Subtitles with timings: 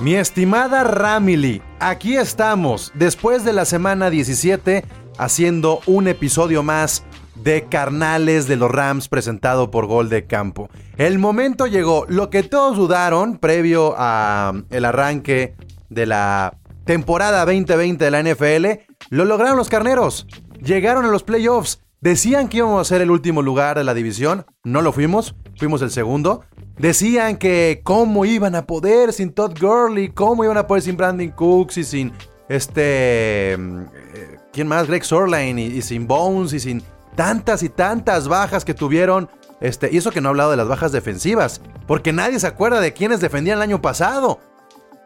[0.00, 4.84] Mi estimada Ramily, aquí estamos, después de la semana 17,
[5.18, 7.02] haciendo un episodio más
[7.34, 10.70] de Carnales de los Rams presentado por Gol de Campo.
[10.98, 15.56] El momento llegó, lo que todos dudaron previo a el arranque
[15.88, 18.66] de la temporada 2020 de la NFL,
[19.10, 20.28] lo lograron los carneros.
[20.62, 21.80] Llegaron a los playoffs.
[22.00, 25.82] Decían que íbamos a ser el último lugar de la división, no lo fuimos, fuimos
[25.82, 26.44] el segundo.
[26.78, 31.30] Decían que cómo iban a poder sin Todd Gurley, cómo iban a poder sin Brandon
[31.30, 32.12] Cooks y sin
[32.48, 33.56] este.
[33.58, 33.80] Mm,
[34.14, 34.86] eh, ¿Quién más?
[34.86, 36.82] Greg Sorline y, sin Bones y sin
[37.14, 39.28] tantas y tantas bajas que tuvieron.
[39.60, 42.80] Este, y eso que no he hablado de las bajas defensivas, porque nadie se acuerda
[42.80, 44.38] de quiénes defendían el año pasado.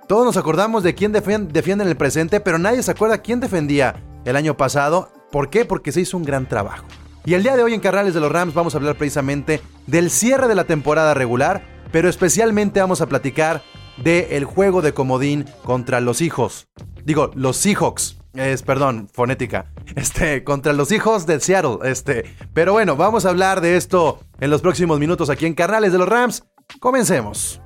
[0.09, 3.95] Todos nos acordamos de quién defiende en el presente, pero nadie se acuerda quién defendía
[4.27, 5.11] el año pasado.
[5.31, 5.65] ¿Por qué?
[5.65, 6.85] Porque se hizo un gran trabajo.
[7.25, 10.11] Y el día de hoy en Carrales de los Rams vamos a hablar precisamente del
[10.11, 13.63] cierre de la temporada regular, pero especialmente vamos a platicar
[13.99, 16.69] del juego de comodín contra los hijos.
[17.05, 18.17] Digo, los Seahawks.
[18.35, 19.67] Es, perdón, fonética.
[19.95, 21.79] Este, contra los hijos de Seattle.
[21.85, 25.93] Este, pero bueno, vamos a hablar de esto en los próximos minutos aquí en Carnales
[25.93, 26.45] de los Rams.
[26.81, 27.61] Comencemos.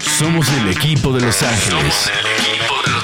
[0.00, 1.70] Somos el equipo de Los Ángeles.
[1.70, 2.65] Somos el equipo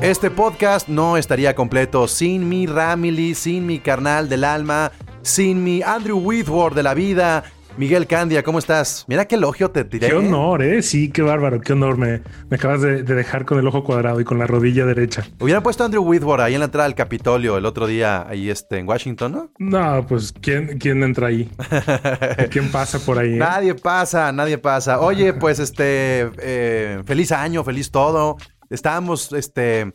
[0.00, 5.82] Este podcast no estaría completo sin mi Ramily, sin mi carnal del alma, sin mi
[5.82, 7.42] Andrew Whitworth de la vida.
[7.76, 9.04] Miguel Candia, ¿cómo estás?
[9.08, 10.08] Mira qué elogio te tiré.
[10.08, 10.82] Qué honor, ¿eh?
[10.82, 11.96] Sí, qué bárbaro, qué honor.
[11.96, 15.26] Me, me acabas de, dejar con el ojo cuadrado y con la rodilla derecha.
[15.40, 18.50] Hubiera puesto a Andrew Whitworth ahí en la entrada al Capitolio el otro día, ahí
[18.50, 19.52] este, en Washington, ¿no?
[19.58, 21.50] No, pues, ¿quién, quién entra ahí?
[22.50, 23.34] ¿Quién pasa por ahí?
[23.34, 23.38] Eh?
[23.38, 25.00] Nadie pasa, nadie pasa.
[25.00, 28.36] Oye, pues, este, eh, feliz año, feliz todo
[28.70, 29.90] estábamos este,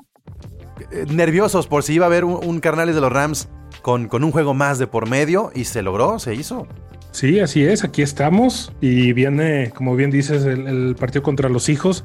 [1.09, 3.49] nerviosos por si iba a haber un, Carnales de los Rams
[3.81, 6.67] con, con, un juego más de por medio y se logró, se hizo.
[7.11, 12.03] Sí, así es, aquí estamos y viene, como bien dices, el, partido contra los hijos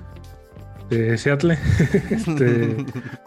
[0.90, 1.58] de Seattle.
[2.10, 2.76] Este,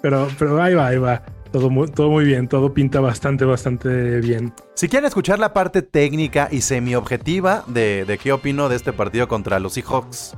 [0.01, 1.23] pero, pero ahí va, ahí va.
[1.51, 4.53] Todo muy, todo muy bien, todo pinta bastante, bastante bien.
[4.75, 9.27] Si quieren escuchar la parte técnica y semi-objetiva de, de qué opino de este partido
[9.27, 10.35] contra los Seahawks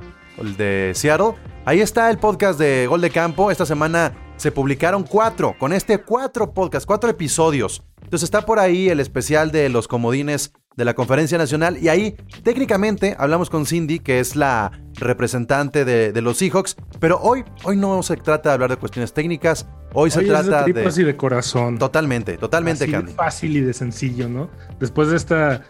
[0.56, 1.34] de Seattle,
[1.66, 3.50] Ahí está el podcast de Gol de Campo.
[3.50, 7.82] Esta semana se publicaron cuatro, con este cuatro podcasts, cuatro episodios.
[8.02, 12.16] Entonces está por ahí el especial de los comodines de la Conferencia Nacional y ahí
[12.42, 18.02] técnicamente hablamos con Cindy, que es la representante de, los Seahawks, pero hoy, hoy no
[18.02, 20.72] se trata de hablar de cuestiones técnicas, hoy, se trata de...
[20.72, 21.78] De y de corazón.
[21.78, 24.50] Totalmente, totalmente, Así fácil y de sencillo, ¿no?
[24.78, 25.62] Después de esta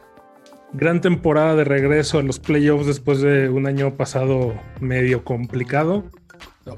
[0.74, 6.04] gran temporada de regreso en los playoffs después de un año pasado medio complicado.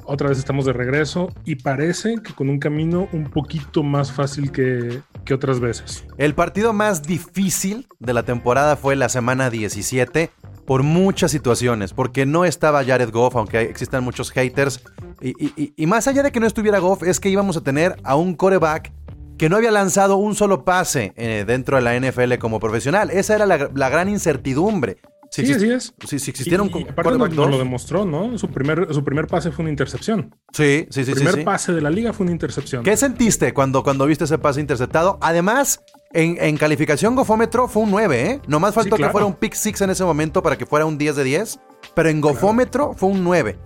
[0.04, 4.50] Otra vez estamos de regreso y parece que con un camino un poquito más fácil
[4.50, 6.04] que, que otras veces.
[6.18, 10.30] El partido más difícil de la temporada fue la semana 17
[10.66, 14.82] por muchas situaciones, porque no estaba Jared Goff, aunque existan muchos haters.
[15.22, 18.16] Y, y más allá de que no estuviera Goff, es que íbamos a tener a
[18.16, 18.92] un coreback
[19.38, 23.10] que no había lanzado un solo pase eh, dentro de la NFL como profesional.
[23.10, 24.98] Esa era la, gran incertidumbre.
[25.30, 25.94] sí, así es.
[26.06, 28.38] Si, si existieron y, aparte lo, demostró, ¿no?
[28.38, 30.34] Su primer, su primer pase fue una intercepción.
[30.52, 31.12] Sí, sí, sí.
[31.12, 32.82] El primer pase de la liga fue una intercepción.
[32.82, 35.18] ¿Qué sentiste cuando, cuando viste ese pase interceptado?
[35.20, 35.82] Además,
[36.12, 38.40] en, calificación gofómetro fue un 9, ¿eh?
[38.46, 41.16] Nomás faltó que fuera un pick six en ese momento para que fuera un 10
[41.16, 41.60] de 10.
[41.94, 43.58] Pero en gofómetro fue un 9.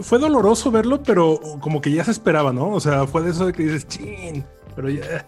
[0.00, 2.70] Fue, doloroso verlo, pero como que ya se esperaba, ¿no?
[2.70, 5.26] O sea, fue de eso de que dices, chin, pero ya.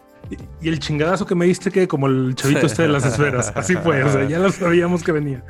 [0.61, 3.53] Y, el chingadazo que me diste que como el chavito este de las esferas.
[3.55, 5.45] Así fue, o sea, ya lo sabíamos que venía.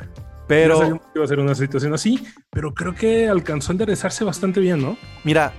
[0.47, 0.83] Pero.
[0.83, 4.83] Ya iba a ser una situación así, pero creo que alcanzó a enderezarse bastante bien,
[4.83, 4.97] ¿no?
[5.25, 5.53] Mira,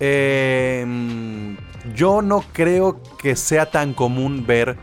[0.00, 1.56] em,
[1.94, 4.76] yo no creo que sea tan común ver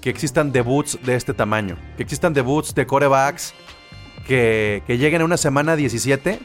[0.00, 1.76] que existan debuts de este tamaño.
[1.96, 3.54] Que existan debuts de corebacks
[4.26, 6.40] que, que lleguen a una semana 17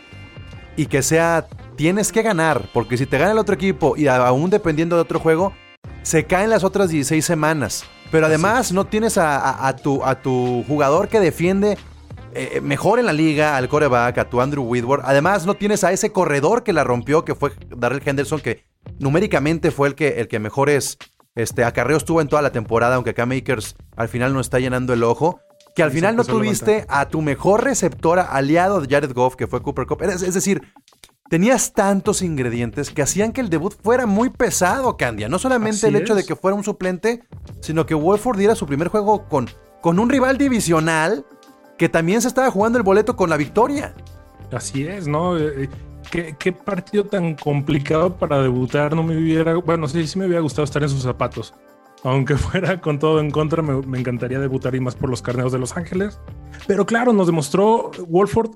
[0.76, 1.48] y que sea,
[1.78, 5.20] tienes que ganar, porque si te gana el otro equipo y aún dependiendo de otro
[5.20, 5.54] juego,
[6.06, 7.84] se caen las otras 16 semanas.
[8.12, 11.78] Pero además no tienes a, tu, a tu jugador que defiende
[12.34, 15.02] eh, mejor en la liga, al coreback, a tu Andrew Whitworth.
[15.04, 18.64] Además no tienes a ese corredor que la rompió, que fue Darrell Henderson, que
[19.00, 21.00] numéricamente fue el que, el que mejores
[21.34, 24.94] este, acarreos tuvo en toda la temporada, aunque acá Makers al final no está llenando
[24.94, 25.40] el ojo.
[25.76, 29.48] que al final no a tuviste a tu mejor receptora aliado de Jared Goff, que
[29.48, 30.04] fue Cooper Cup.
[30.04, 30.62] Es, es decir,
[31.30, 35.30] tenías tantos ingredientes que hacían que el debut fuera muy pesado, Candia.
[35.30, 37.24] No solamente Así el hecho de que fuera un suplente,
[37.62, 39.50] sino que Wolford diera su primer juego con,
[39.82, 41.26] con un rival divisional
[41.78, 43.94] que también se estaba jugando el boleto con la victoria.
[44.52, 45.38] Así es, ¿no?
[45.38, 45.70] Eh,
[46.12, 48.96] ¿Qué, qué partido tan complicado para debutar.
[48.96, 49.56] No me hubiera.
[49.56, 51.54] Bueno, sí, sí me hubiera gustado estar en sus zapatos.
[52.04, 55.52] Aunque fuera con todo en contra, me, me encantaría debutar y más por los carneos
[55.52, 56.20] de Los Ángeles.
[56.68, 58.52] Pero claro, nos demostró Wolford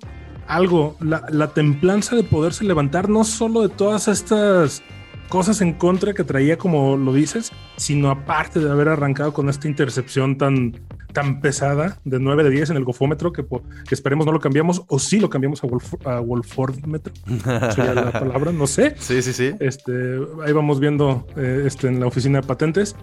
[0.49, 4.83] algo, la, la templanza de poderse levantar no solo de todas estas
[5.29, 9.67] cosas en contra que traía, como lo dices, sino aparte de haber arrancado con esta
[9.67, 10.81] intercepción tan,
[11.13, 14.83] tan pesada de 9 de 10 en el gofómetro, que, que esperemos no lo cambiamos,
[14.87, 17.13] o sí lo cambiamos a, Wolf, a Wolfordmetro,
[17.75, 18.95] sería la palabra, no sé.
[18.97, 19.53] Sí, sí, sí.
[19.59, 22.95] Este, ahí vamos viendo eh, este, en la oficina de patentes.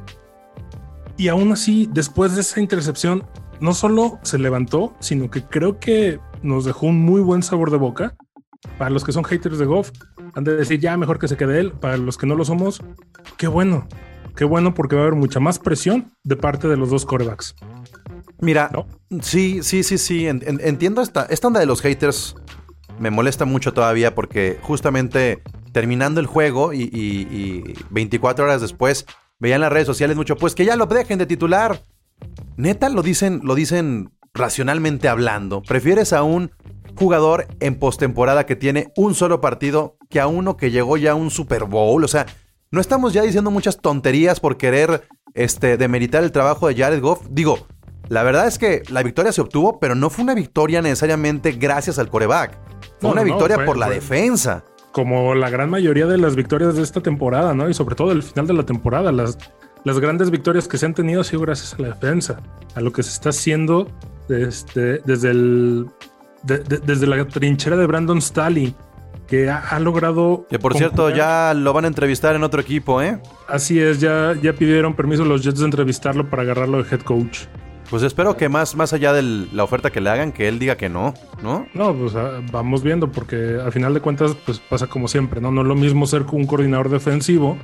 [1.17, 3.25] Y aún así, después de esa intercepción,
[3.61, 7.77] no solo se levantó, sino que creo que nos dejó un muy buen sabor de
[7.79, 8.15] boca.
[8.79, 9.91] Para los que son haters de Goff,
[10.35, 11.73] han de decir ya mejor que se quede él.
[11.73, 12.83] Para los que no lo somos,
[13.37, 13.87] qué bueno.
[14.35, 17.55] Qué bueno porque va a haber mucha más presión de parte de los dos corebacks.
[18.41, 18.87] Mira, ¿No?
[19.23, 20.27] sí, sí, sí, sí.
[20.27, 22.35] en- en- entiendo esta, esta onda de los haters.
[22.99, 25.43] Me molesta mucho todavía porque justamente
[25.73, 29.07] terminando el juego y, y- y 24 horas después
[29.39, 31.81] veían las redes sociales mucho, pues que ya lo dejen de titular.
[32.57, 35.63] Neta, lo dicen, lo dicen racionalmente hablando.
[35.63, 36.51] ¿Prefieres a un
[36.97, 41.15] jugador en postemporada que tiene un solo partido que a uno que llegó ya a
[41.15, 42.03] un Super Bowl?
[42.05, 42.27] O sea,
[42.71, 47.27] no estamos ya diciendo muchas tonterías por querer este, demeritar el trabajo de Jared Goff.
[47.31, 47.67] Digo,
[48.09, 51.99] la verdad es que la victoria se obtuvo, pero no fue una victoria necesariamente gracias
[51.99, 52.59] al coreback.
[53.01, 54.65] Fue No, una no, victoria fue- por la fue- defensa.
[54.93, 57.69] como la gran mayoría de las victorias de esta temporada, ¿no?
[57.69, 59.37] Y sobre todo el final de la temporada, las,
[59.87, 62.41] las grandes victorias que se han tenido ha sido gracias a la defensa,
[62.75, 63.89] a lo que se está haciendo
[64.29, 65.87] este, desde, el,
[66.43, 68.75] de- de- desde la trinchera de Brandon Staley,
[69.29, 70.45] que ha, ha logrado...
[70.51, 73.21] Que por cierto, ya lo van a entrevistar en otro equipo, ¿eh?
[73.49, 77.43] Así es, ya, ya pidieron permiso los Jets de entrevistarlo para agarrarlo de head coach.
[77.89, 79.23] Pues espero que más, más allá de
[79.53, 81.69] la oferta que le hagan, que él diga que no, ¿no?
[81.75, 85.53] No, pues ah, vamos viendo, porque al final de cuentas, pues pasa como siempre, ¿no?
[85.53, 87.57] No es lo mismo ser un coordinador defensivo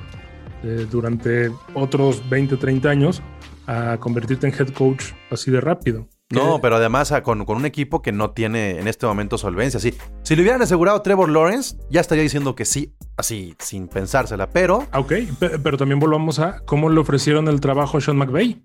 [0.63, 3.21] eh, durante otros 20, 30 años
[3.67, 6.07] a convertirte en head coach así de rápido.
[6.29, 9.37] No, Que- pero además ah, con, con un equipo que no tiene en este momento
[9.37, 9.79] solvencia.
[9.79, 9.93] Sí.
[10.23, 14.49] Si le hubieran asegurado a Trevor Lawrence, ya estaría diciendo que sí, así, sin pensársela.
[14.49, 18.63] Pero Ok, pe- pero también volvamos a cómo le ofrecieron el trabajo a Sean McVay.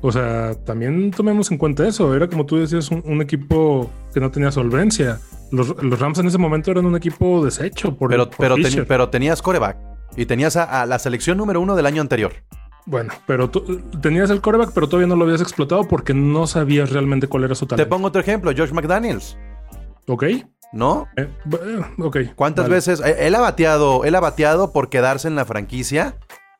[0.00, 2.14] O sea, también tomemos en cuenta eso.
[2.14, 5.18] Era como tú decías, un, un equipo que no tenía solvencia.
[5.50, 9.08] Los, los Rams en ese momento eran un equipo deshecho por, pero, por pero, pero
[9.08, 9.76] tenías coreback
[10.16, 12.32] y tenías a, a la selección número uno del año anterior.
[12.86, 16.90] Bueno, pero tú tenías el coreback, pero todavía no lo habías explotado porque no sabías
[16.90, 17.94] realmente cuál era su Te talento.
[17.96, 19.38] pongo otro ejemplo, Josh McDaniels,
[20.06, 20.24] ¿Ok?
[20.74, 21.08] ¿no?
[21.16, 21.28] Eh,
[21.98, 22.16] ok.
[22.34, 22.74] ¿Cuántas vale.
[22.74, 26.18] veces eh, él ha bateado, él ha bateado por quedarse en la franquicia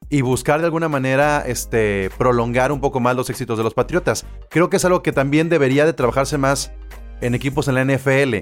[0.08, 4.24] y buscar de alguna manera este prolongar un poco más los éxitos de los Patriotas?
[4.48, 6.72] Creo que es algo que también debería de trabajarse más
[7.20, 8.36] en equipos en la NFL.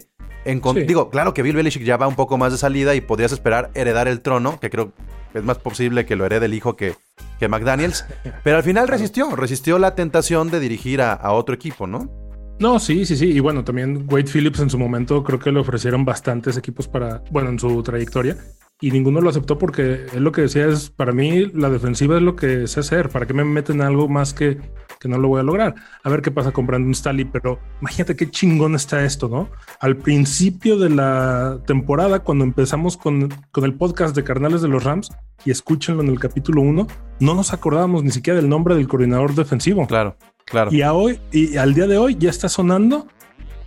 [0.45, 0.85] Sí.
[0.85, 3.71] Digo, claro que Bill Belichick ya va un poco más de salida y podrías esperar
[3.75, 4.93] heredar el trono, que creo
[5.33, 6.95] que es más posible que lo herede el hijo que,
[7.39, 8.05] que McDaniels.
[8.45, 12.11] Pero al final resistió, resistió la tentación de dirigir a, a otro equipo, ¿no?
[12.59, 13.27] No, sí, sí, sí.
[13.27, 17.23] Y bueno, también Wade Phillips en su momento creo que le ofrecieron bastantes equipos para,
[17.31, 18.37] bueno, en su trayectoria.
[18.81, 22.23] Y ninguno lo aceptó porque él lo que decía es, para mí la defensiva es
[22.23, 23.09] lo que sé hacer.
[23.09, 24.59] ¿Para qué me meten en algo más que,
[25.03, 25.75] que no lo voy a lograr?
[26.05, 27.25] A ver qué pasa con Brandon Staley.
[27.25, 29.51] Pero imagínate qué chingón está esto, ¿no?
[29.81, 34.85] Al principio de la temporada, cuando empezamos con, con el podcast de Carnales de los
[34.85, 35.11] Rams,
[35.45, 36.87] y escúchenlo en el capítulo 1,
[37.21, 39.87] no nos acordábamos ni siquiera del nombre del coordinador defensivo.
[39.87, 40.73] Claro, claro.
[40.73, 43.09] Y a hoy, y al día de hoy ya está sonando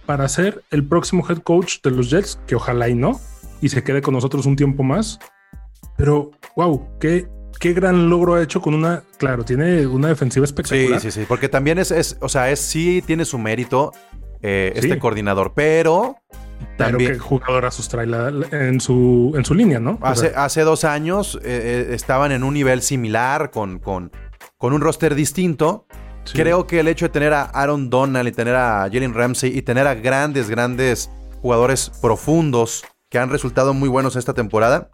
[0.05, 3.19] para ser el próximo head coach de los Jets, que ojalá y no,
[3.61, 5.19] y se quede con nosotros un tiempo más.
[5.97, 7.27] Pero, wow, qué,
[7.59, 10.99] qué gran logro ha hecho con una, claro, tiene una defensiva Sí, espectacular.
[11.01, 13.91] sí, sí, porque también es, es o sea, es sí tiene su mérito
[14.41, 14.79] eh, Sí.
[14.87, 16.17] este coordinador, pero
[16.77, 19.97] Pero también qué jugadorazos trae la- en, su, en su línea, ¿no?
[20.01, 24.11] O hace, sea, hace dos años eh, eh, estaban en un nivel similar con, con,
[24.57, 25.87] con un roster distinto.
[26.25, 26.37] sí.
[26.37, 29.61] Creo que el hecho de tener a Aaron Donald y tener a Jalen Ramsey y
[29.63, 31.09] tener a grandes, grandes
[31.41, 34.89] jugadores profundos que han resultado muy buenos esta temporada,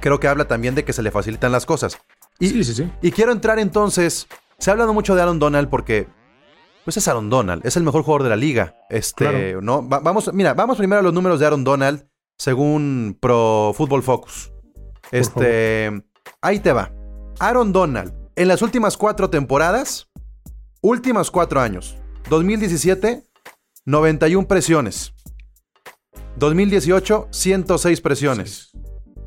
[0.00, 1.98] creo que habla también de que se le facilitan las cosas.
[2.38, 2.90] Y, sí, sí, sí.
[3.02, 4.26] y quiero entrar entonces.
[4.58, 6.06] Se ha hablado mucho de Aaron Donald porque.
[6.84, 8.76] Pues es Aaron Donald, es el mejor jugador de la liga.
[8.90, 9.62] Este, Claro.
[9.62, 9.88] ¿no?
[9.88, 12.06] Va- vamos, mira, vamos primero a los números de Aaron Donald
[12.38, 14.52] según Pro Football Focus.
[15.10, 15.90] Este,
[16.42, 16.92] ahí te va.
[17.38, 20.10] Aaron Donald, en las últimas cuatro temporadas,
[20.82, 21.96] últimos cuatro años,
[22.28, 23.22] 2017,
[23.86, 25.14] 91 presiones.
[26.36, 28.72] 2018, 106 presiones.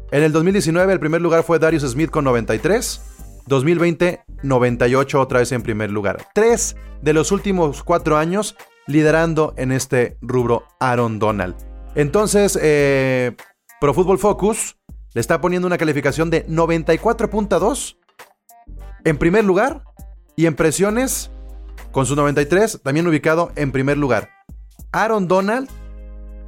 [0.09, 3.01] En el 2019 el primer lugar fue Darius Smith con 93.
[3.45, 6.27] 2020, 98 otra vez en primer lugar.
[6.33, 8.55] Tres de los últimos cuatro años
[8.87, 11.55] liderando en este rubro Aaron Donald.
[11.95, 13.35] Entonces, eh,
[13.81, 14.77] Pro Football Focus
[15.13, 17.97] le está poniendo una calificación de 94.2
[19.03, 19.83] en primer lugar
[20.35, 21.31] y en presiones
[21.91, 24.29] con su 93 también ubicado en primer lugar.
[24.91, 25.69] Aaron Donald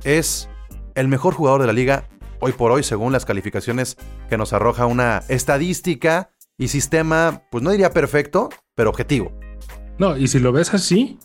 [0.03, 0.49] es
[0.95, 2.07] el mejor jugador de la liga
[2.39, 3.97] hoy por hoy según las calificaciones
[4.29, 9.31] que nos arroja una estadística y sistema, pues no diría perfecto, pero objetivo.
[9.97, 11.17] No, y si lo ves así,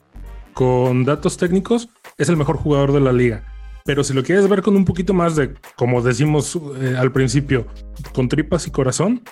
[0.52, 3.44] con datos técnicos, es el mejor jugador de la liga.
[3.84, 7.66] Pero si lo quieres ver con un poquito más de, como decimos eh, al principio,
[8.14, 9.22] con tripas y corazón,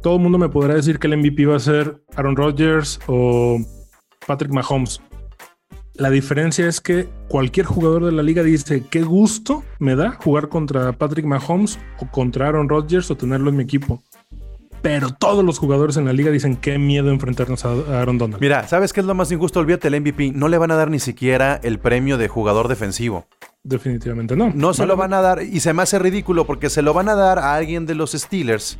[0.00, 3.58] todo el mundo me podrá decir que el MVP va a ser Aaron Rodgers o
[4.26, 5.02] Patrick Mahomes.
[5.94, 10.48] La diferencia es que cualquier jugador de la liga dice, qué gusto me da jugar
[10.48, 14.02] contra Patrick Mahomes o contra Aaron Rodgers o tenerlo en mi equipo
[14.82, 18.40] pero todos los jugadores en la liga dicen qué miedo enfrentarnos a Aaron Donald.
[18.40, 19.60] Mira, ¿sabes qué es lo más injusto?
[19.60, 20.32] Olvídate el MVP.
[20.32, 23.26] No le van a dar ni siquiera el premio de jugador defensivo.
[23.62, 24.52] Definitivamente no.
[24.54, 27.08] No se lo van a dar y se me hace ridículo porque se lo van
[27.08, 28.78] a dar a alguien de los Steelers,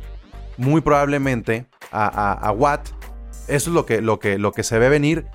[0.57, 2.89] muy probablemente a, Watt.
[3.47, 5.25] Eso es lo que, lo, que, lo que se ve venir,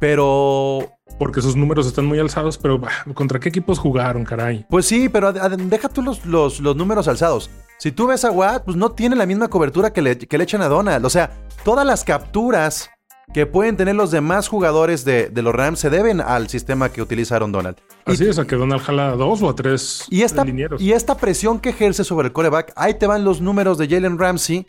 [0.00, 2.80] pero porque sus números están muy alzados, pero
[3.14, 4.66] ¿contra qué equipos jugaron, caray?
[4.68, 7.50] Pues sí, pero deja tú los, los, los, números alzados.
[7.78, 10.44] Si tú ves a Watt, pues no tiene la misma cobertura que le, que le
[10.44, 11.04] echan a Donald.
[11.04, 11.30] O sea,
[11.64, 12.90] todas las capturas
[13.32, 17.52] que pueden tener los demás jugadores de, los Rams se deben al sistema que utilizaron
[17.52, 17.76] Donald.
[18.04, 20.44] Así es, a que Donald jala a dos o a tres y esta,
[20.78, 24.18] Y esta presión que ejerce sobre el coreback, ahí te van los números de Jalen
[24.18, 24.66] Ramsey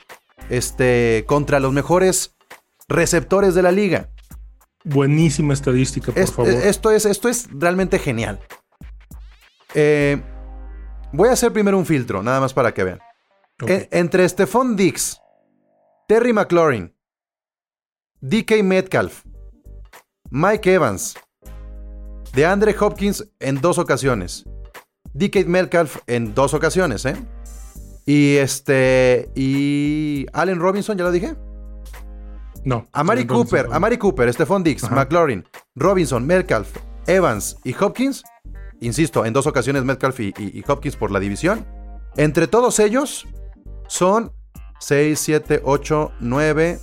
[0.50, 2.36] este, contra los mejores
[2.89, 4.10] receptores de la liga.
[4.89, 6.51] Buenísima estadística, por favor.
[6.51, 8.39] Esto es, esto es realmente genial.
[9.75, 10.22] Eh,
[11.12, 13.00] Voy a hacer primero un filtro, nada más para que vean.
[13.65, 15.19] entre Stephon Dix,
[16.08, 16.96] Terry McLaurin,
[18.22, 19.24] DK Metcalf,
[20.29, 21.15] Mike Evans,
[22.34, 24.46] DeAndre Hopkins en dos ocasiones,
[25.13, 27.15] DK Metcalf en dos ocasiones, ¿eh?
[28.05, 29.29] Y este.
[29.36, 30.25] Y.
[30.34, 31.36] Allen Robinson, ¿ya lo dije?
[32.66, 32.88] No.
[32.92, 36.75] Amari Cooper, Amari Cooper, Stephon Dix, McLaurin, Robinson, Metcalf,
[37.08, 38.24] Evans y Hopkins
[38.82, 41.66] insisto, en dos ocasiones Metcalf y, Hopkins por la división.
[42.16, 43.28] Entre todos ellos
[43.88, 44.32] son
[44.80, 46.80] 6, 7, 8, 9,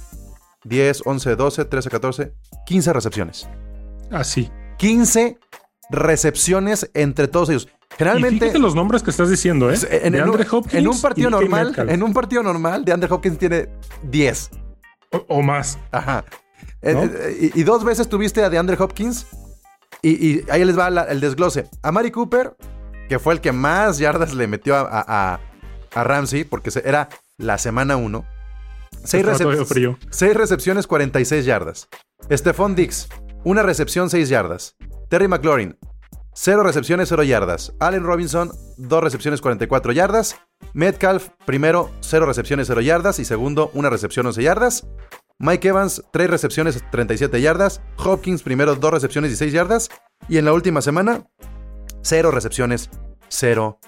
[0.64, 2.32] 10, 11, 12, 13, 14,
[2.66, 3.48] 15 recepciones.
[4.10, 4.50] Así.
[4.78, 5.38] 15
[5.90, 7.68] recepciones entre todos ellos.
[7.96, 8.40] Generalmente.
[8.40, 9.78] fíjate los nombres que estás diciendo, ¿eh?
[9.90, 13.38] En, de Andre Hopkins en un partido normal, en un partido normal, de Andre Hopkins
[13.38, 13.68] tiene
[14.02, 14.50] 10.
[15.28, 15.78] O, más.
[15.92, 16.24] Ajá.
[16.82, 19.26] Eh, eh, y, dos veces tuviste a DeAndre Hopkins
[20.02, 21.68] y, ahí les va el desglose.
[21.82, 22.56] A Mari Cooper,
[23.08, 25.40] que fue el que más yardas le metió a,
[25.92, 27.08] Ramsey, porque era
[27.38, 28.24] la semana 1.
[29.04, 29.24] 6
[30.34, 31.88] recepciones, 46 yardas.
[32.30, 33.08] Stephon Dix,
[33.44, 34.76] una recepción, 6 yardas.
[35.08, 35.78] Terry McLaurin,
[36.34, 37.72] 0 recepciones, 0 yardas.
[37.80, 40.36] Allen Robinson, 2 recepciones, 44 yardas.
[40.72, 43.18] Metcalf, primero, 0 recepciones, 0 yardas.
[43.18, 44.86] Y segundo, una recepción, 11 yardas.
[45.38, 47.82] Mike Evans, 3 recepciones, 37 yardas.
[47.98, 49.88] Hopkins, primero 2 recepciones, y 6 yardas.
[50.28, 51.26] Y en la última semana,
[52.02, 52.90] 0 recepciones,
[53.28, 53.78] 0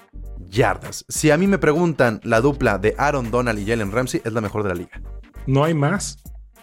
[0.49, 1.05] yardas.
[1.07, 4.41] Si a mí me preguntan, la dupla de Aaron Donald y Jalen Ramsey es la
[4.41, 5.01] mejor de la liga.
[5.47, 6.17] No hay más.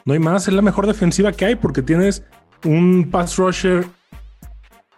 [0.05, 0.49] No hay más.
[0.49, 2.25] Es la mejor defensiva que hay porque tienes
[2.65, 3.87] un pass rusher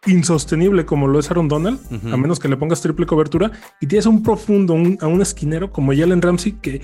[0.06, 1.80] insostenible como lo es Aaron Donald,
[2.12, 3.50] a menos que le pongas triple cobertura,
[3.80, 6.82] y tienes un profundo, a un esquinero como Jalen Ramsey que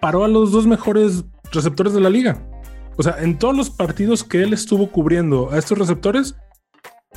[0.00, 2.42] paró a los dos mejores receptores de la liga.
[2.96, 6.36] O sea, en todos los partidos que él estuvo cubriendo a estos receptores,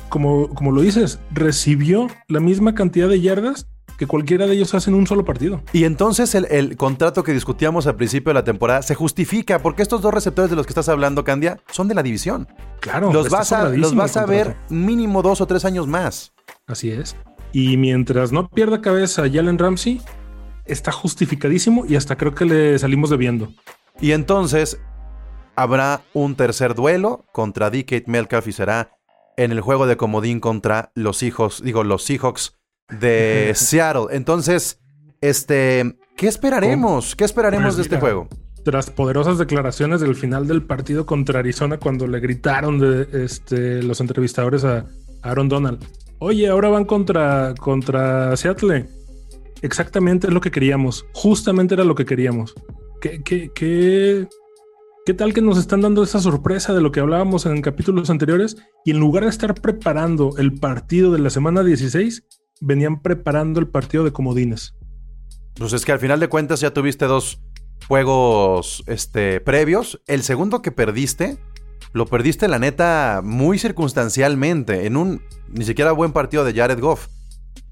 [0.08, 3.68] como, como lo dices, recibió la misma cantidad de yardas
[4.02, 5.62] que cualquiera de ellos hace en un solo partido.
[5.72, 10.02] Y entonces el, contrato que discutíamos al principio de la temporada se justifica porque estos
[10.02, 12.48] dos receptores de los que estás hablando, Candia, son de la división.
[12.80, 16.32] Claro, los vas a, los vas a ver mínimo dos o tres años más.
[16.66, 17.14] Así es.
[17.52, 20.00] Y mientras no pierda cabeza Jalen Ramsey,
[20.64, 23.52] está justificadísimo y hasta creo que le salimos debiendo.
[24.00, 24.80] Y entonces
[25.54, 28.98] habrá un tercer duelo contra DK Metcalf y será
[29.36, 32.58] en el juego de comodín contra los hijos, digo, los Seahawks
[33.00, 34.06] de Seattle.
[34.10, 34.80] Entonces,
[35.20, 37.16] este, ¿qué esperaremos?
[37.16, 38.28] ¿Qué esperaremos pues de este juego?
[38.64, 44.00] Tras poderosas declaraciones del final del partido contra Arizona, cuando le gritaron de este, los
[44.00, 44.86] entrevistadores a
[45.22, 45.84] Aaron Donald,
[46.18, 48.86] oye, ahora van contra, contra Seattle.
[49.62, 51.06] Exactamente es lo que queríamos.
[51.12, 52.54] Justamente era lo que queríamos.
[53.00, 54.28] ¿Qué, qué,
[55.04, 58.56] ¿Qué tal que nos están dando esa sorpresa de lo que hablábamos en capítulos anteriores?
[58.84, 62.24] Y en lugar de estar preparando el partido de la semana 16,
[62.62, 64.74] venían preparando el partido de comodines.
[65.54, 67.42] Pues es que al final de cuentas ya tuviste dos
[67.86, 70.00] juegos este, previos.
[70.06, 71.38] El segundo que perdiste,
[71.92, 77.08] lo perdiste la neta muy circunstancialmente, en un ni siquiera buen partido de Jared Goff.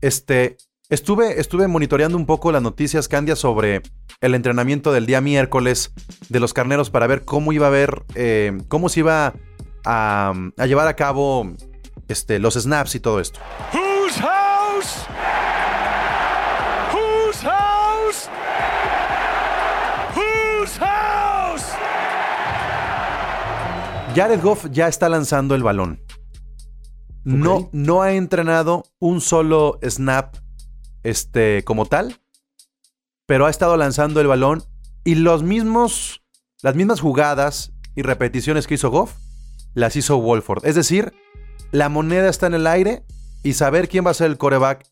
[0.00, 0.58] Este,
[0.90, 3.82] estuve, estuve monitoreando un poco las noticias, Candia, sobre
[4.20, 5.92] el entrenamiento del día miércoles
[6.28, 9.34] de los carneros para ver cómo iba a ver, eh, cómo se iba
[9.84, 11.54] a, a, llevar a cabo
[12.08, 13.40] este, los snaps y todo esto.
[13.72, 14.20] Whose
[14.80, 15.06] house?
[16.92, 18.28] Whose house?
[20.14, 21.74] Whose house?
[24.14, 26.00] Jared Goff ya está lanzando el balón.
[27.24, 30.36] No, no ha entrenado un solo snap
[31.02, 32.18] este, como tal,
[33.26, 34.64] pero ha estado lanzando el balón
[35.04, 36.22] y los mismos,
[36.62, 39.16] las mismas jugadas y repeticiones que hizo Goff,
[39.74, 40.64] las hizo Wolford.
[40.64, 41.12] Es decir,
[41.72, 43.04] la moneda está en el aire
[43.42, 44.84] y saber quién va a ser el coreback,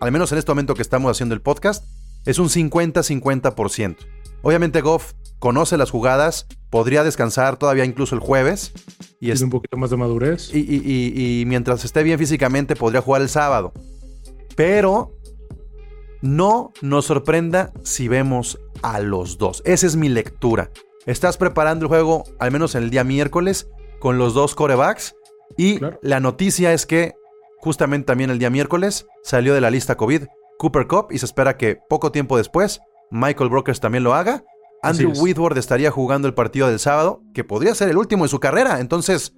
[0.00, 1.84] al menos en este momento que estamos haciendo el podcast,
[2.24, 3.96] es un 50-50%.
[4.42, 8.72] Obviamente Goff conoce las jugadas, podría descansar todavía incluso el jueves.
[9.20, 10.52] Y Tiene un poquito más de madurez.
[10.54, 13.72] Y, y- y- y mientras esté bien físicamente podría jugar el sábado.
[14.56, 15.12] Pero
[16.22, 19.62] no nos sorprenda si vemos a los dos.
[19.64, 20.70] Esa es mi lectura.
[21.06, 23.68] Estás preparando el juego, al menos en el día miércoles,
[24.00, 25.14] con los dos corebacks.
[25.56, 25.98] Y Claro.
[26.02, 27.14] la noticia es que
[27.66, 30.22] justamente también el día miércoles salió de la lista COVID
[30.56, 32.80] Cooper Cup y se espera que poco tiempo después
[33.10, 34.44] Michael Brokers también lo haga.
[34.84, 35.20] Andrew es.
[35.20, 38.78] Whitworth estaría jugando el partido del sábado, que podría ser el último de su carrera.
[38.78, 39.32] Entonces,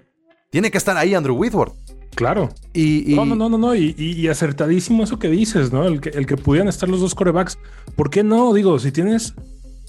[0.51, 1.73] tiene que estar ahí Andrew Whitworth.
[2.15, 2.51] Claro.
[2.75, 3.75] Y, y- No, no, no, no, no.
[3.75, 5.85] Y, y- y acertadísimo eso que dices, ¿no?
[5.87, 7.59] El que, el que pudieran estar los dos corebacks.
[7.97, 8.53] ¿Por qué no?
[8.53, 9.35] Digo, si tienes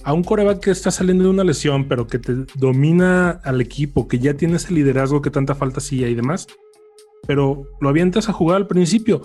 [0.05, 4.07] a un coreback que está saliendo de una lesión, pero que te domina al equipo,
[4.07, 6.47] que ya tienes el liderazgo que tanta falta hacía y demás,
[7.29, 9.21] pero lo avientas a jugar al principio.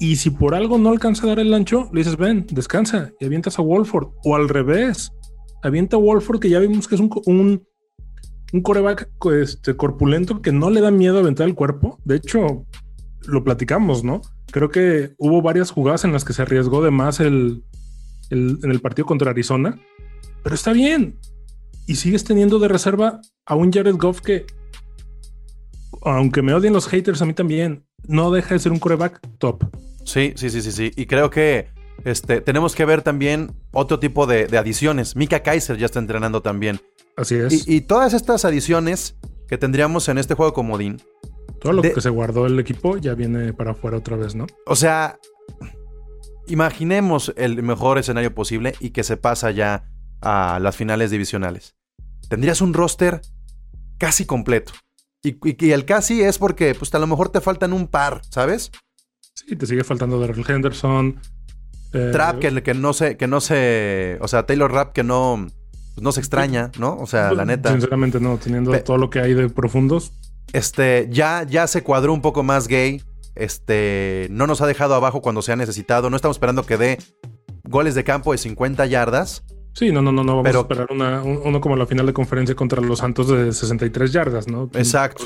[0.00, 3.26] Y si por algo no alcanza a dar el ancho, le dices, ven, descansa y
[3.26, 4.08] avientas a Wolford.
[4.24, 5.12] O al revés,
[5.62, 7.64] avienta a Wolford, que ya vimos que es un, un,
[8.52, 9.08] un coreback
[9.40, 12.00] este, corpulento que no le da miedo aventar el cuerpo.
[12.04, 12.66] De hecho,
[13.28, 14.20] lo platicamos, ¿no?
[14.50, 17.62] Creo que hubo varias jugadas en las que se arriesgó de más el,
[18.30, 19.80] el- en el partido contra Arizona,
[20.42, 21.20] pero está bien.
[21.86, 24.44] Y sigues teniendo de reserva a un Jared Goff que,
[26.02, 29.64] aunque me odien los haters a mí también, no deja de ser un coreback top.
[30.04, 30.92] Sí, sí, sí, sí, sí.
[30.96, 31.68] Y creo que
[32.04, 35.16] este, tenemos que ver también otro tipo de, de adiciones.
[35.16, 36.80] Mika Kaiser ya está entrenando también.
[37.16, 37.66] Así es.
[37.66, 39.16] Y, y todas estas adiciones
[39.48, 41.00] que tendríamos en este juego comodín.
[41.60, 44.46] Todo lo de- que se guardó el equipo ya viene para afuera otra vez, ¿no?
[44.66, 45.18] O sea,
[46.46, 49.88] imaginemos el mejor escenario posible y que se pasa ya
[50.20, 51.74] a las finales divisionales.
[52.28, 53.20] Tendrías un roster
[53.98, 54.72] casi completo.
[55.24, 58.20] Y, y- y el casi es porque pues a lo mejor te faltan un par,
[58.30, 58.70] ¿sabes?
[59.34, 61.18] Sí, te sigue faltando Darrell Henderson.
[61.92, 64.18] eh, Trap que, que no se, que no se.
[64.20, 65.46] O sea, Taylor Rap que no,
[65.94, 66.96] pues, no se extraña, ¿no?
[66.98, 67.70] O sea, la neta.
[67.72, 70.12] Sinceramente, no, teniendo Pe- todo lo que hay de profundos.
[70.52, 73.02] Este, ya, ya se cuadró un poco más gay.
[73.34, 76.10] Este, no nos ha dejado abajo cuando se ha necesitado.
[76.10, 76.98] No estamos esperando que dé
[77.64, 79.42] goles de campo de 50 yardas.
[79.74, 80.36] Sí, no, no, no, no.
[80.36, 83.28] Vamos Pero- a esperar una, un- uno como la final de conferencia contra los Santos
[83.28, 84.70] de 63 yardas, ¿no?
[84.74, 85.24] Exacto.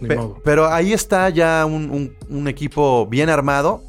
[0.00, 0.38] Ni Pe- modo.
[0.44, 3.82] pero ahí está ya un, un- un equipo bien armado.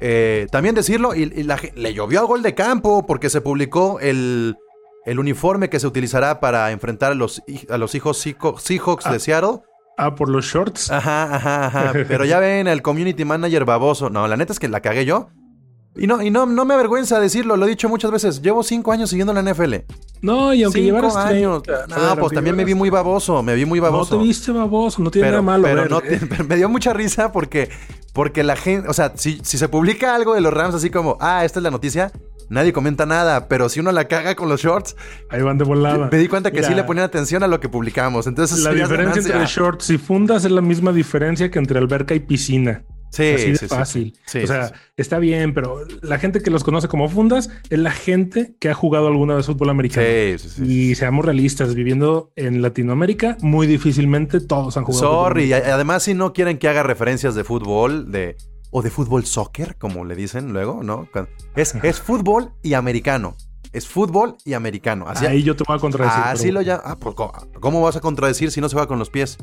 [0.00, 3.98] Eh, también decirlo, y, y la le llovió a gol de campo porque se publicó
[4.00, 4.56] el,
[5.06, 9.12] el uniforme que se utilizará para enfrentar a los, a los hijos Seahawks Seahawks Ah.
[9.12, 9.58] de Seattle.
[9.98, 10.90] Ah, por los shorts.
[10.90, 11.92] Ajá, ajá, ajá.
[12.08, 14.10] Pero ya ven, el community manager baboso.
[14.10, 15.28] No, la neta es que la cagué yo.
[15.98, 18.42] Y no, y no, no me avergüenza decirlo, lo he dicho muchas veces.
[18.42, 19.74] Llevo cinco años siguiendo la NFL.
[20.22, 21.62] No, y aunque cinco llevaras años.
[21.62, 24.14] 30, a No, ver, pues también me vi muy baboso, me vi muy baboso.
[24.16, 25.62] No te viste baboso, no tiene pero, nada malo.
[25.64, 27.68] pero no me dio mucha risa porque,
[28.12, 31.16] porque la gente, o sea, si, si se publica algo de los Rams así como,
[31.20, 32.12] ah, esta es la noticia,
[32.48, 34.96] nadie comenta nada, pero si uno la caga con los shorts,
[35.30, 36.08] Ahí van de volada.
[36.10, 38.26] me di cuenta que sí le ponían atención a lo que publicamos.
[38.26, 39.32] Entonces, La diferencia ganancia.
[39.34, 42.84] entre shorts y fundas es la misma diferencia que entre alberca y piscina.
[43.10, 44.18] Sí, Así sí, fácil.
[44.26, 44.40] sí.
[44.40, 48.56] o sea, está bien, pero la gente que los conoce como fundas es la gente
[48.60, 50.06] que ha jugado alguna vez fútbol americano.
[50.06, 50.62] Sí, sí, sí.
[50.90, 55.02] Y seamos realistas, viviendo en Latinoamérica, muy difícilmente todos han jugado.
[55.02, 58.36] fútbol Sorry, a- además si no quieren que haga referencias de fútbol, de
[58.70, 61.08] o de fútbol soccer, como le dicen luego, ¿no?
[61.54, 63.36] Es, es fútbol y americano.
[63.72, 65.06] Es fútbol y americano.
[65.08, 66.22] Así, Ahí yo te voy a contradecir.
[66.24, 66.80] así pero- lo ya.
[66.84, 69.38] Ah, pues, ¿cómo- ¿cómo vas a contradecir si no se va con los pies?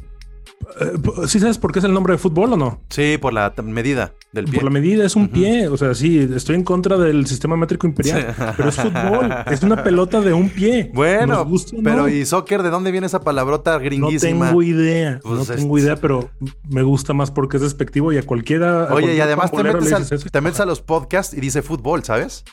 [0.79, 2.81] Eh, ¿Sí sabes por qué es el nombre de fútbol o no?
[2.89, 4.55] Sí, por la medida del pie.
[4.55, 5.67] Por la medida es un pie.
[5.67, 8.35] O sea, sí, estoy en contra del sistema métrico imperial.
[8.57, 9.35] Pero es fútbol.
[9.51, 10.91] es una pelota de un pie.
[11.03, 11.45] Bueno,
[11.83, 12.63] pero ¿y soccer?
[12.63, 14.45] ¿De dónde viene esa palabrota gringuísima?
[14.45, 15.19] No tengo idea.
[15.23, 16.29] no pues tengo idea, pero
[16.69, 18.87] me gusta más porque es despectivo y a cualquiera.
[18.93, 22.43] Oye, y además te metes, a los podcasts y dice fútbol, ¿sabes?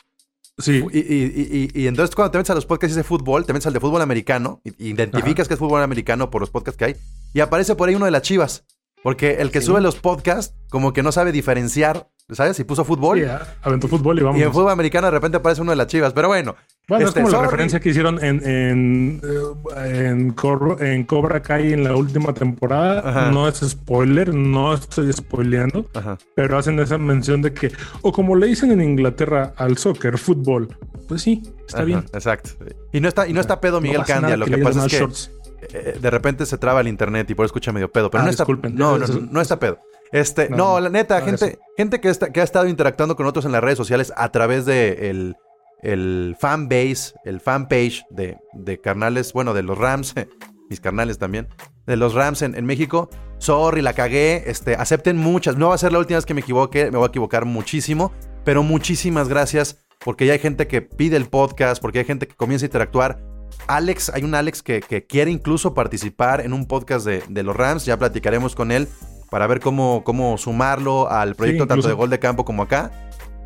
[0.57, 0.83] Sí.
[0.91, 4.01] Y, entonces cuando te metes a los podcasts de fútbol, te metes al de fútbol
[4.01, 6.95] americano, identificas que es fútbol americano por los podcasts que hay,
[7.33, 8.65] y aparece por ahí uno de las chivas.
[9.03, 12.59] Porque el que sube los podcasts, como que no sabe diferenciar, ¿sabes?
[12.59, 13.19] Y puso fútbol.
[13.19, 13.25] Sí,
[13.63, 14.39] aventó fútbol y vamos.
[14.39, 16.13] Y en fútbol americano de repente aparece uno de las chivas.
[16.13, 16.55] Pero bueno.
[16.87, 19.21] Bueno, es este, como la referencia que hicieron en, en,
[19.77, 23.31] eh, en, Cobra Kai en la última temporada.
[23.31, 25.85] No es spoiler, no estoy spoileando.
[26.35, 30.75] Pero hacen esa mención de que, o como le dicen en Inglaterra al soccer, fútbol.
[31.07, 32.05] Pues sí, está bien.
[32.13, 32.51] Exacto.
[32.91, 34.37] Y no está, y no está pedo Miguel Candia.
[34.37, 35.40] Lo que, pasa es que
[35.73, 38.09] eh, de repente se traba el internet y por eso escucha medio pedo.
[38.09, 38.45] Pero ah, no está.
[38.45, 39.79] No, no, no, está pedo.
[40.11, 43.53] Este, no, la neta, gente, gente que, está, que ha estado interactuando con nosotros en
[43.53, 45.37] las redes sociales a través de el,
[45.81, 50.13] el fan base, el fan page de, de carnales, bueno, de los Rams,
[50.69, 51.47] mis carnales también,
[51.85, 53.09] de los Rams en, en, México.
[53.37, 54.43] Sorry, la cagué.
[54.47, 55.57] Este, acepten muchas.
[55.57, 58.11] No va a ser la última vez que me equivoque, me voy a equivocar muchísimo.
[58.43, 62.35] Pero muchísimas gracias porque ya hay gente que pide el podcast, porque hay gente que
[62.35, 63.23] comienza a interactuar.
[63.67, 67.97] Alex, hay un Alex que, quiere incluso participar en un podcast de, los Rams, ya
[67.97, 68.87] platicaremos con él
[69.29, 72.91] para ver cómo, cómo sumarlo al proyecto tanto de gol de campo como acá.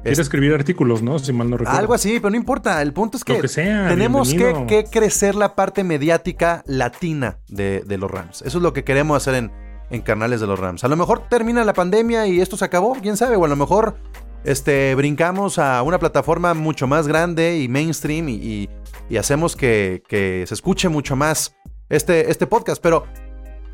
[0.04, 1.18] Quiere escribir artículos, ¿no?
[1.18, 1.80] Si mal no recuerdo.
[1.80, 2.80] Algo así, pero no importa.
[2.84, 3.42] El punto es que,
[3.88, 8.44] tenemos que, crecer la parte mediática latina de, los Rams.
[8.44, 9.52] Eso es lo que queremos hacer en,
[9.90, 10.84] en canales de los Rams.
[10.84, 13.36] A lo mejor termina la pandemia y esto se acabó, quién sabe.
[13.36, 13.98] O a lo mejor
[14.46, 18.70] este, brincamos a una plataforma mucho más grande y mainstream y,
[19.18, 20.04] hacemos que,
[20.48, 21.56] se escuche mucho más
[21.90, 22.82] este, este podcast.
[22.82, 23.06] Pero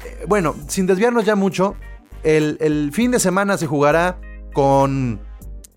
[0.05, 1.75] eh, bueno, sin desviarnos ya mucho,
[2.23, 4.19] el, fin de semana se jugará
[4.53, 5.21] con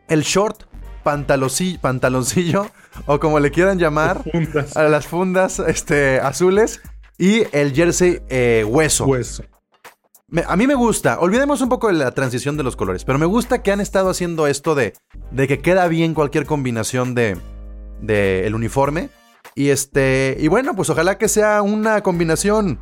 [0.09, 0.65] el short
[1.03, 2.67] pantaloncillo,
[3.07, 4.23] o como le quieran llamar,
[4.75, 6.81] a las fundas este, azules
[7.19, 9.07] y el jersey eh, hueso.
[9.07, 9.45] Hueso
[10.47, 13.27] a mí me gusta, olvidemos un poco de la transición de los colores, pero me
[13.27, 14.95] gusta que han estado haciendo esto de,
[15.31, 17.37] de que queda bien cualquier combinación de,
[18.01, 19.11] de el uniforme.
[19.55, 22.81] Y este, y bueno, pues ojalá que sea una combinación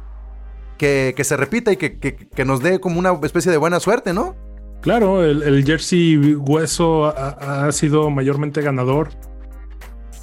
[0.79, 4.35] que, se repita y que, nos dé como una especie de buena suerte, ¿no?
[4.81, 9.11] Claro, el, jersey hueso ha, sido mayormente ganador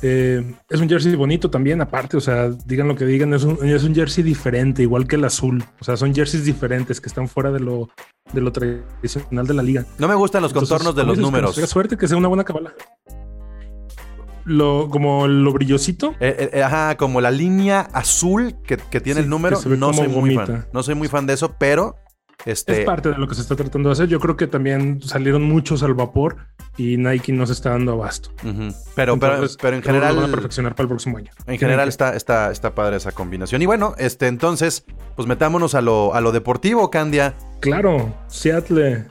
[0.01, 3.57] eh, es un jersey bonito también, aparte, o sea, digan lo que digan, es un,
[3.67, 5.63] es un, jersey diferente, igual que el azul.
[5.79, 7.89] O sea, son jerseys diferentes que están fuera de lo,
[8.31, 9.85] de lo tradicional de la liga.
[9.97, 11.55] No me gustan los contornos de los números.
[11.55, 12.73] Que suerte que sea una buena cabala.
[14.45, 16.15] Lo, como lo brillosito.
[16.19, 19.59] Eh, eh, ajá, como la línea azul que, tiene el número.
[19.77, 20.67] No soy muy fan.
[20.73, 21.95] No soy muy fan de eso, pero
[22.45, 22.81] este...
[22.81, 24.07] Es parte de lo que se está tratando de hacer.
[24.07, 26.37] Yo creo que también salieron muchos al vapor
[26.79, 28.31] y Nike no se está dando abasto.
[28.95, 30.15] pero, pero, pero, en general.
[30.15, 31.29] Lo van a perfeccionar para el próximo año.
[31.45, 33.61] En general está, está, está padre esa combinación.
[33.61, 34.85] Y bueno, este, entonces,
[35.17, 37.35] pues metámonos a lo, a lo deportivo, Candia.
[37.59, 39.07] Claro, Seattle,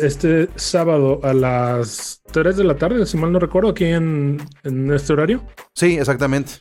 [0.00, 4.92] este sábado a las 3 de la tarde, si mal no recuerdo, aquí en, en
[4.92, 5.42] este horario.
[5.74, 6.52] Sí, exactamente.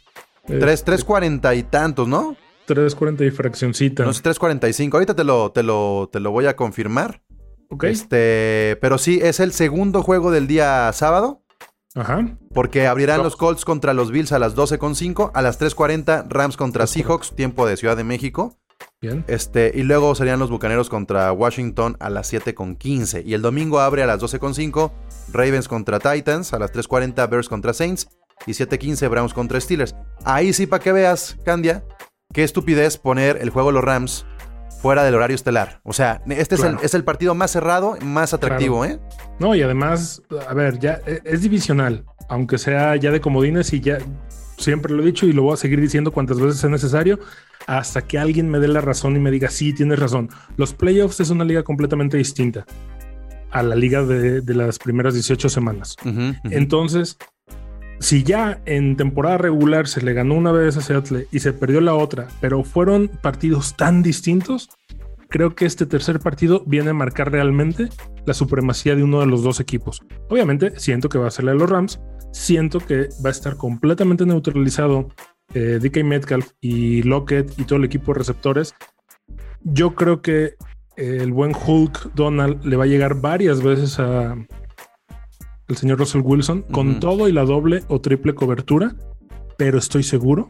[0.48, 2.36] 3.40 y tantos, ¿no?
[2.67, 4.04] 3.40 y fraccioncita.
[4.04, 4.93] No es 3.45.
[4.93, 7.22] Ahorita te lo, te, lo, te lo voy a confirmar.
[7.69, 7.86] Ok.
[7.86, 11.41] Este, pero sí, es el segundo juego del día sábado.
[11.95, 12.38] Ajá.
[12.53, 15.32] Porque abrirán los Colts contra los Bills a las 12.5.
[15.34, 18.56] A las 3.40 Rams contra Seahawks, tiempo de Ciudad de México.
[19.01, 19.25] Bien.
[19.27, 23.23] Este, y luego serían los Bucaneros contra Washington a las 7.15.
[23.25, 24.91] Y el domingo abre a las 12.5
[25.32, 26.53] Ravens contra Titans.
[26.53, 28.08] A las 3.40 Bears contra Saints.
[28.45, 29.95] Y 7.15 Browns contra Steelers.
[30.23, 31.84] Ahí sí, para que veas, Candia,
[32.34, 34.25] qué estupidez poner el juego de los Rams
[34.81, 35.81] fuera del horario estelar.
[35.83, 38.99] O sea, este es, el, partido más cerrado, más atractivo, ¿eh?
[39.39, 43.81] No, y además, a ver, ya e, es divisional, aunque sea ya de comodines y
[43.81, 43.97] ya
[44.57, 47.19] siempre lo he dicho y lo voy a seguir diciendo cuantas veces sea necesario,
[47.65, 50.29] hasta que alguien me dé la razón y me diga, sí, tienes razón.
[50.55, 52.65] Los playoffs es una liga completamente distinta
[53.51, 55.95] a la liga de, las primeras 18 semanas.
[56.43, 57.17] Entonces,
[57.99, 61.81] si ya en temporada regular se le ganó una vez a Seattle y se perdió
[61.81, 64.69] la otra, pero fueron partidos tan distintos,
[65.29, 67.89] creo que este tercer partido viene a marcar realmente
[68.25, 70.01] la supremacía de uno de los dos equipos.
[70.29, 71.99] Obviamente, siento que va a ser la de los Rams,
[72.31, 75.10] siento que va a estar completamente neutralizado
[75.53, 78.75] eh, DK Metcalf y Lockett y todo el equipo de receptores.
[79.63, 80.55] Yo creo que
[80.97, 84.36] el buen Hulk Donald le va a llegar varias veces a,
[85.67, 88.95] el señor Russell Wilson con todo y la doble o triple cobertura,
[89.58, 90.47] pero estoy seguro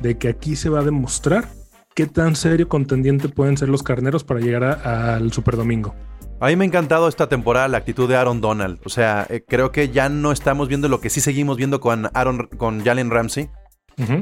[0.00, 1.48] de que aquí se va a demostrar
[1.94, 5.94] qué tan serio contendiente pueden ser los carneros para llegar al Super Domingo.
[6.40, 8.78] A mí me ha encantado esta temporada la actitud de Aaron Donald.
[8.84, 12.08] O sea, eh, creo que ya no estamos viendo lo que sí seguimos viendo con
[12.14, 13.50] Aaron, con Jalen Ramsey.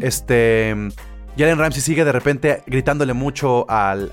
[0.01, 0.75] Este.
[1.37, 4.11] Jalen Ramsey sigue de repente gritándole mucho al,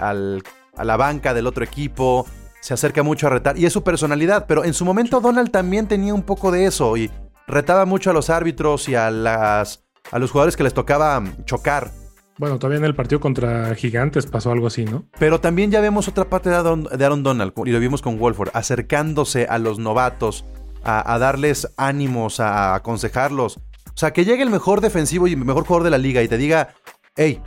[0.75, 2.25] a la banca del otro equipo.
[2.63, 3.57] Se acerca mucho a retar.
[3.57, 4.45] Y es su personalidad.
[4.47, 6.95] Pero en su momento Donald también tenía un poco de eso.
[6.95, 7.11] Y
[7.45, 9.83] retaba mucho a los árbitros y a las.
[10.13, 11.91] a los jugadores que les tocaba chocar.
[12.37, 15.03] Bueno, todavía en el partido contra Gigantes pasó algo así, ¿no?
[15.19, 19.45] Pero también ya vemos otra parte de Aaron, Donald, y lo vimos con Wolford, acercándose
[19.45, 20.45] a los novatos,
[20.83, 23.57] a, darles ánimos, a, aconsejarlos.
[23.57, 26.29] O sea, que llegue el mejor defensivo y el mejor jugador de la liga y
[26.29, 26.73] te diga,
[27.15, 27.41] hey,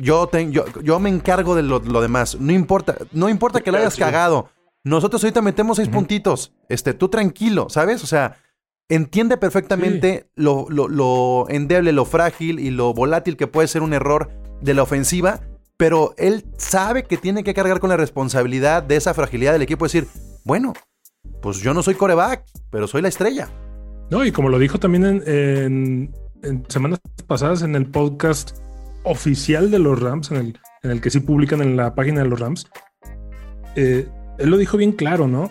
[0.00, 0.30] yo,
[0.82, 2.38] yo, me encargo de lo, demás.
[2.40, 4.48] No importa, no importa que lo hayas cagado.
[4.82, 6.52] Nosotros ahorita metemos seis puntitos.
[6.68, 8.02] Este, tú tranquilo, ¿sabes?
[8.02, 8.36] O sea,
[8.88, 14.30] entiende perfectamente lo, lo, endeble, lo frágil y lo volátil que puede ser un error
[14.60, 15.40] de la ofensiva,
[15.76, 19.84] pero él sabe que tiene que cargar con la responsabilidad de esa fragilidad del equipo,
[19.84, 20.06] decir,
[20.44, 20.74] bueno,
[21.40, 23.48] pues yo no soy coreback, pero soy la estrella.
[24.10, 26.14] No, y como lo dijo también en,
[26.68, 28.58] semanas pasadas en el podcast
[29.04, 32.28] oficial de los Rams, en el, en el que sí publican en la página de
[32.28, 32.66] los Rams,
[33.76, 35.50] eh, él lo dijo bien claro, ¿no?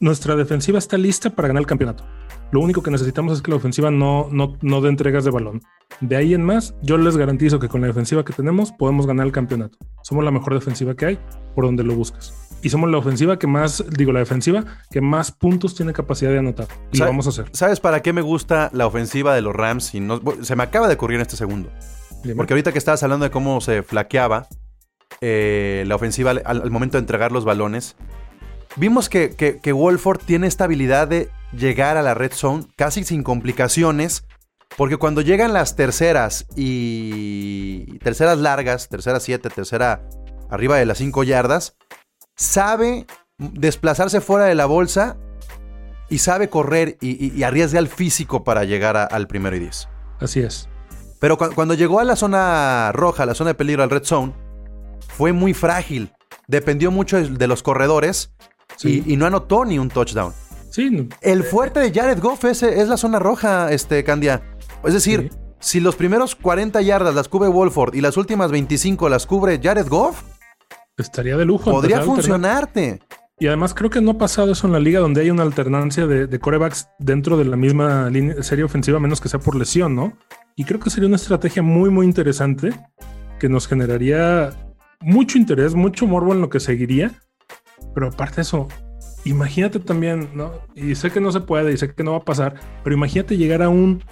[0.00, 2.04] Nuestra defensiva está lista para ganar el campeonato.
[2.52, 5.60] Lo único que necesitamos es que la ofensiva no, no, no dé entregas de balón.
[6.00, 9.26] De ahí en más, yo les garantizo que con la defensiva que tenemos podemos ganar
[9.26, 9.78] el campeonato.
[10.02, 11.18] Somos la mejor defensiva que hay,
[11.54, 12.34] por donde lo buscas.
[12.62, 16.38] Y somos la ofensiva que más, digo, la defensiva que más puntos tiene capacidad de
[16.38, 16.66] anotar.
[16.92, 17.46] Y lo vamos a hacer.
[17.52, 19.94] ¿Sabes para qué me gusta la ofensiva de los Rams?
[19.94, 21.70] Y no, se me acaba de ocurrir en este segundo.
[22.36, 24.46] Porque ahorita que estabas hablando de cómo se flaqueaba
[25.20, 27.96] eh, la ofensiva al, momento de entregar los balones,
[28.76, 33.04] vimos que, que, que Wolford tiene esta habilidad de llegar a la red zone casi
[33.04, 34.24] sin complicaciones.
[34.76, 40.08] Porque cuando llegan las terceras y terceras largas, tercera 7, tercera
[40.48, 41.76] arriba de las 5 yardas,
[42.36, 43.06] sabe
[43.36, 45.16] desplazarse fuera de la bolsa
[46.08, 49.88] y sabe correr y, arriesga el físico para llegar al primero y 10.
[50.20, 50.69] Así es.
[51.20, 54.32] Pero cuando llegó a la zona roja, a la zona de peligro, al red zone,
[55.06, 56.12] fue muy frágil.
[56.48, 58.32] Dependió mucho de los corredores
[58.82, 60.32] y, y no anotó ni un touchdown.
[60.70, 61.08] Sí.
[61.20, 64.42] El fuerte de Jared Goff es, la zona roja, este, Candia.
[64.82, 69.26] Es decir, si los primeros 40 yardas las cubre Wolford y las últimas 25 las
[69.26, 70.22] cubre Jared Goff,
[70.96, 71.70] estaría de lujo.
[71.70, 73.00] Podría funcionarte.
[73.40, 76.06] Y además creo que no ha pasado eso en la liga donde hay una alternancia
[76.06, 78.10] de, corebacks dentro de la misma
[78.42, 80.12] serie ofensiva, menos que sea por lesión, ¿no?
[80.56, 82.74] Y creo que sería una estrategia muy, muy interesante
[83.38, 84.50] que nos generaría
[85.00, 87.12] mucho interés, mucho morbo en lo que seguiría.
[87.94, 88.68] Pero aparte de eso,
[89.24, 90.52] imagínate también, ¿no?
[90.74, 93.38] Y sé que no se puede y sé que no va a pasar, pero imagínate
[93.38, 94.04] llegar a un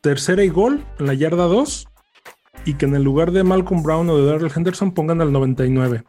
[0.00, 1.88] tercera y gol en la yarda 2
[2.64, 6.04] y que en el lugar de Malcolm Brown o de Darrell Henderson pongan al 99.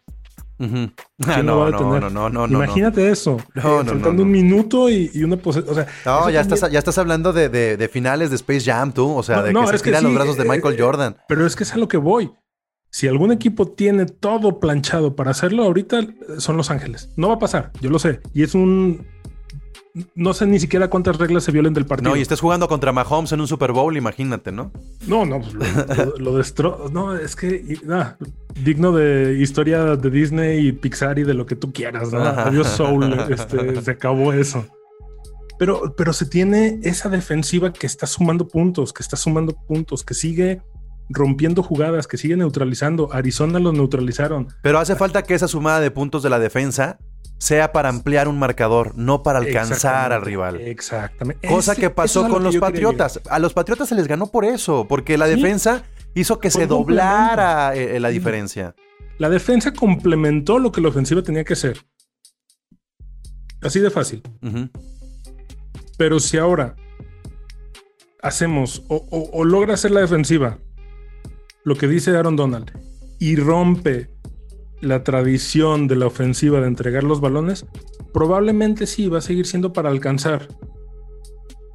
[0.58, 3.38] No, no, no, no, no, Imagínate eso.
[3.54, 7.34] No, eh, un minuto y, una pose o sea, No, ya estás, ya estás hablando
[7.34, 9.16] de, finales de Space Jam, tú.
[9.16, 11.18] O sea, de que se estiran los brazos de eh, Michael Jordan.
[11.28, 12.32] Pero es que es a lo que voy.
[12.90, 16.08] Si algún equipo tiene todo planchado para hacerlo, ahorita
[16.40, 17.10] son Los Ángeles.
[17.18, 18.22] No va a pasar, yo lo sé.
[18.34, 19.06] Y es un.
[20.16, 22.12] No sé ni siquiera cuántas reglas se violen del partido.
[22.12, 24.72] No, y estás jugando contra Mahomes en un Super Bowl, imagínate, ¿no?
[25.08, 25.54] No, no, pues
[26.20, 27.80] lo, lo, No, es que.
[28.64, 32.20] digno de historia de Disney y Pixar y de lo que tú quieras, ¿no?
[32.22, 33.18] Adiós, Soul.
[33.30, 34.66] Este, se acabó eso.
[35.58, 40.14] Pero, pero se tiene esa defensiva que está sumando puntos, que está sumando puntos, que
[40.14, 40.62] sigue
[41.10, 43.12] rompiendo jugadas, que sigue neutralizando.
[43.12, 44.50] Arizona los neutralizaron.
[44.62, 47.00] Pero hace falta que esa sumada de puntos de la defensa
[47.38, 50.60] sea para ampliar un marcador, no para alcanzar al rival.
[50.62, 51.48] Exactamente.
[51.48, 53.22] Cosa que pasó con los Patriotas.
[53.30, 55.84] A los Patriotas se les ganó por eso, porque la defensa
[56.16, 58.76] hizo que se doblara eh, eh, la diferencia.
[59.18, 61.80] La defensa complementó lo que la ofensiva tenía que ser.
[63.62, 64.22] Así de fácil.
[65.98, 66.76] Pero si ahora
[68.22, 70.60] hacemos o logra hacer la defensiva
[71.68, 72.72] lo que dice Aaron Donald
[73.20, 74.10] y rompe
[74.82, 77.66] la tradición de la ofensiva de entregar los balones,
[78.14, 80.48] probablemente sí va a seguir siendo para alcanzar.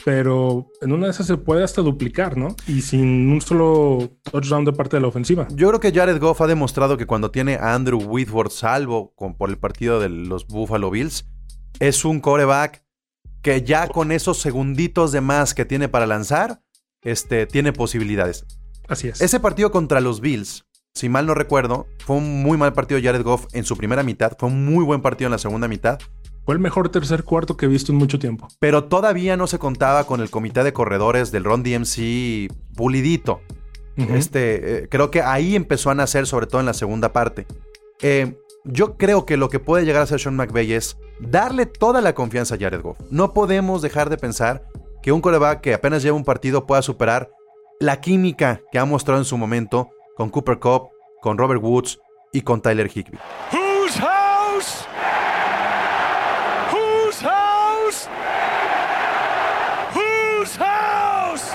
[0.04, 2.56] Pero en una de esas se puede hasta duplicar, ¿no?
[2.66, 5.46] Y sin un solo touchdown de parte de la ofensiva.
[5.54, 9.50] Yo creo que Jared Goff ha demostrado que cuando tiene a Andrew Whitworth salvo por
[9.50, 11.26] el partido de los Buffalo Bills,
[11.78, 12.84] es un coreback
[13.42, 16.62] que ya con esos segunditos de más que tiene para lanzar,
[17.02, 18.44] este, tiene posibilidades.
[18.88, 19.20] Así es.
[19.20, 23.22] Ese partido contra los Bills, si mal no recuerdo, fue un muy mal partido Jared
[23.22, 24.32] Goff en su primera mitad.
[24.38, 25.98] Fue un muy buen partido en la segunda mitad.
[26.44, 28.48] Fue el mejor tercer cuarto que he visto en mucho tiempo.
[28.58, 33.40] Pero todavía no se contaba con el comité de corredores del Ron DMC pulidito.
[33.96, 37.46] este, eh, creo que ahí empezó a nacer, sobre todo en la segunda parte.
[38.00, 42.00] Eh, yo creo que lo que puede llegar a hacer Sean McVay es darle toda
[42.00, 42.98] la confianza a Jared Goff.
[43.10, 44.66] No podemos dejar de pensar
[45.02, 47.30] que un coreback que apenas lleva un partido pueda superar
[47.80, 50.88] la química que ha mostrado en su momento con Cooper Cup,
[51.20, 51.98] con Robert Woods
[52.32, 53.18] y con Tyler Higby.
[53.50, 53.96] house?
[53.98, 54.86] house?
[60.58, 61.52] house?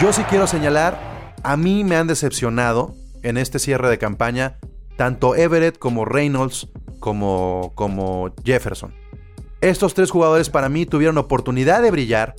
[0.00, 0.98] Yo sí quiero señalar,
[1.42, 4.58] a mí me han decepcionado en este cierre de campaña
[4.96, 8.94] tanto Everett como Reynolds como, como Jefferson.
[9.60, 12.34] Estos tres jugadores para mí tuvieron oportunidad de brillar.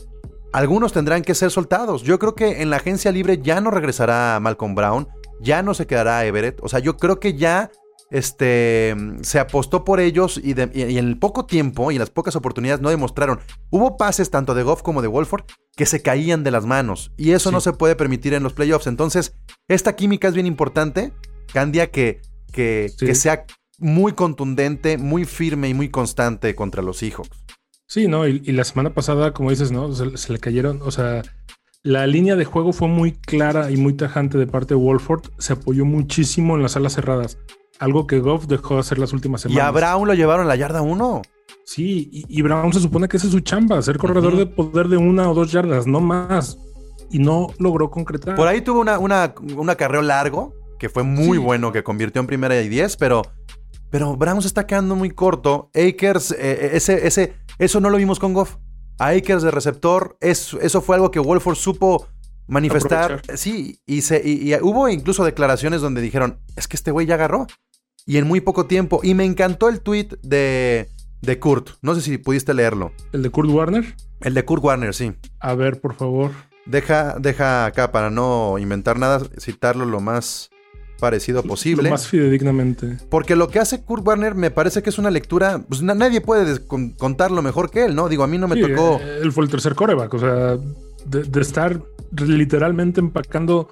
[0.54, 2.04] Algunos tendrán que ser soltados.
[2.04, 5.08] Yo creo que en la agencia libre ya no regresará Malcolm Brown,
[5.40, 6.60] ya no se quedará Everett.
[6.62, 7.72] O sea, yo creo que ya
[8.10, 12.82] este, se apostó por ellos y, en el poco tiempo y en las pocas oportunidades
[12.82, 13.40] no demostraron.
[13.70, 17.32] Hubo pases tanto de Goff como de Wolford que se caían de las manos y
[17.32, 18.88] eso no se puede permitir en los playoffs.
[18.88, 19.34] Entonces,
[19.68, 21.14] esta química es bien importante.
[21.54, 23.46] Candia que que, sea
[23.78, 27.41] muy contundente, muy firme y muy constante contra los Seahawks.
[27.92, 28.26] Sí, ¿no?
[28.26, 29.92] Y, la semana pasada, como dices, ¿no?
[29.94, 31.24] Se, le cayeron, o sea,
[31.84, 35.24] la línea de juego fue muy clara y muy tajante de parte de Wolford.
[35.40, 37.38] Se apoyó muchísimo en las alas cerradas.
[37.80, 39.62] Algo que Goff dejó de hacer las últimas semanas.
[39.62, 41.22] Y a Brown lo llevaron a la yarda 1.
[41.66, 44.96] Sí, y, Brown se supone que esa es su chamba, ser corredor de poder de
[44.96, 46.58] una o dos yardas, no más.
[47.10, 48.38] Y no logró concretar.
[48.38, 52.28] Por ahí tuvo una, una, un acarreo largo, que fue muy bueno, que convirtió en
[52.28, 53.24] primera y 10, pero,
[53.90, 55.70] pero Brown se está quedando muy corto.
[55.76, 58.56] Akers, eh, eh, ese, ese, eso no lo vimos con Goff.
[58.98, 62.08] A Akers de receptor, eso, eso fue algo que Wolford supo
[62.48, 63.22] manifestar.
[63.36, 67.46] Sí, y, se, y, hubo incluso declaraciones donde dijeron, es que este güey ya agarró.
[68.08, 69.00] Y en muy poco tiempo.
[69.04, 70.90] Y me encantó el tweet de,
[71.22, 71.70] de Kurt.
[71.84, 72.94] No sé si pudiste leerlo.
[73.14, 73.96] ¿El de Kurt Warner?
[74.22, 75.14] El de Kurt Warner, sí.
[75.40, 76.32] A ver, por favor.
[76.66, 80.50] Deja, deja acá para no inventar nada, citarlo lo más
[81.02, 81.90] parecido posible.
[81.90, 82.98] más fidedignamente.
[83.10, 85.62] Porque lo que hace Kurt Warner me parece que es una lectura.
[85.68, 88.08] Pues nadie puede contarlo mejor que él, ¿no?
[88.08, 89.00] Digo, a mí no me tocó.
[89.02, 90.58] Eh, él fue el tercer coreback, o sea,
[91.06, 91.82] de, estar
[92.16, 93.70] literalmente empacando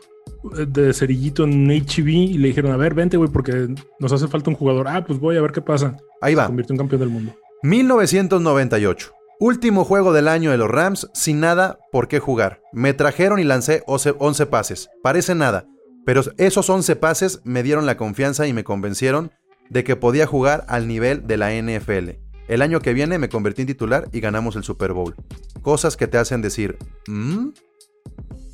[0.57, 3.67] eh, de cerillito en HB y le dijeron, a ver, vente, güey, porque
[3.99, 4.87] nos hace falta un jugador.
[4.87, 5.97] Ah, pues voy a ver qué pasa.
[6.21, 6.43] Ahí va.
[6.43, 7.35] Se convierte en campeón del mundo.
[7.61, 9.13] 1998.
[9.39, 12.61] Último juego del año de los Rams sin nada por qué jugar.
[12.73, 14.89] Me trajeron y lancé 11 pases.
[15.03, 15.67] Parece nada.
[16.05, 19.31] Pero esos 11 pases me dieron la confianza y me convencieron
[19.69, 22.17] de que podía jugar al nivel de la NFL.
[22.47, 25.15] El año que viene me convertí en titular y ganamos el Super Bowl.
[25.62, 27.49] Cosas que te hacen decir, ¿Mm?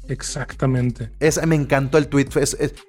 [0.08, 1.12] Exactamente.
[1.48, 2.28] me encantó el tweet.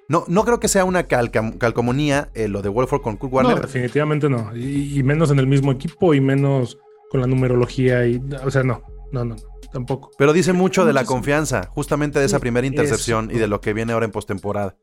[0.08, 3.56] no, no creo que sea una calcomonía eh, lo de Wolford con Kurt Warner.
[3.56, 4.54] No, definitivamente no.
[4.54, 6.78] Y, y, menos en el mismo equipo y menos
[7.10, 8.06] con la numerología.
[8.06, 9.36] Y, o sea, no, no, no
[9.72, 10.10] tampoco.
[10.16, 13.72] Pero dice mucho de la confianza, justamente de esa primera intercepción y de lo que
[13.72, 14.76] viene ahora en postemporada.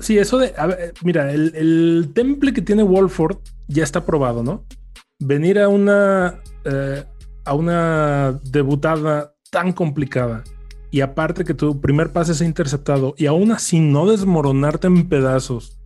[0.00, 0.52] Sí, eso de.
[1.02, 4.66] mira, el, temple que tiene Wolford ya está probado, ¿no?
[5.18, 6.42] Venir a una.
[6.64, 7.04] Eh,
[7.46, 10.42] a una debutada tan complicada
[10.90, 15.78] y aparte que tu primer pase sea interceptado y aún así no desmoronarte en pedazos,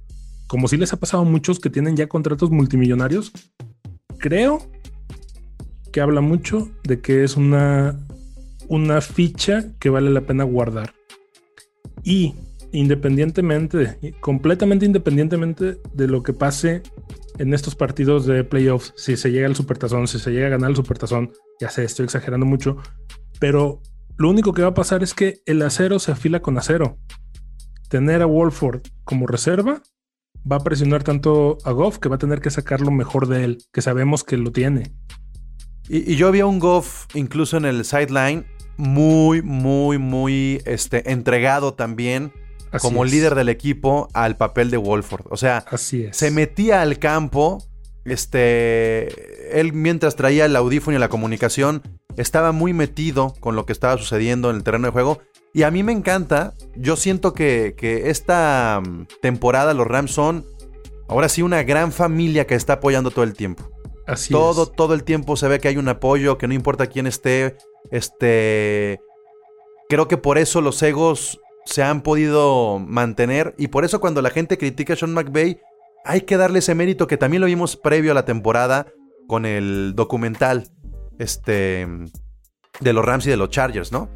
[0.46, 3.32] como si les ha pasado a muchos que tienen ya contratos multimillonarios,
[4.18, 4.60] creo
[5.90, 7.98] que habla mucho de que es una,
[8.68, 10.94] una ficha que vale la pena guardar.
[12.02, 12.34] Y
[12.72, 16.82] independientemente, completamente independientemente de lo que pase
[17.38, 20.70] en estos partidos de playoffs, si se llega al supertazón, si se llega a ganar
[20.70, 22.76] el supertazón, ya sé, estoy exagerando mucho,
[23.40, 23.80] pero
[24.16, 26.98] lo único que va a pasar es que el acero se afila con acero.
[27.88, 29.82] Tener a Wolford como reserva
[30.50, 33.44] va a presionar tanto a Goff que va a tener que sacar lo mejor de
[33.44, 34.92] él, que sabemos que lo tiene.
[35.88, 38.46] Y, yo vi a un Goff incluso en el sideline
[38.76, 42.32] muy, muy, muy este, entregado también
[42.80, 45.26] como líder del equipo al papel de Wolford.
[45.30, 47.64] O sea, se metía al campo.
[48.04, 51.82] Este, él mientras traía el audífono y la comunicación,
[52.16, 55.20] estaba muy metido con lo que estaba sucediendo en el terreno de juego.
[55.52, 60.46] Y a mí me encanta, yo siento que, que esta mm, temporada los Rams son
[61.08, 63.70] ahora sí una gran familia que está apoyando todo el tiempo
[64.30, 67.56] todo, todo el tiempo se ve que hay un apoyo, que no importa quién esté.
[67.90, 69.00] Este.
[69.88, 73.54] Creo que por eso los egos se han podido mantener.
[73.58, 75.60] Y por eso cuando la gente critica a Sean McVay,
[76.04, 78.86] hay que darle ese mérito que también lo vimos previo a la temporada
[79.26, 80.68] con el documental.
[81.18, 81.86] Este.
[82.80, 84.08] De los Rams y de los Chargers, ¿no?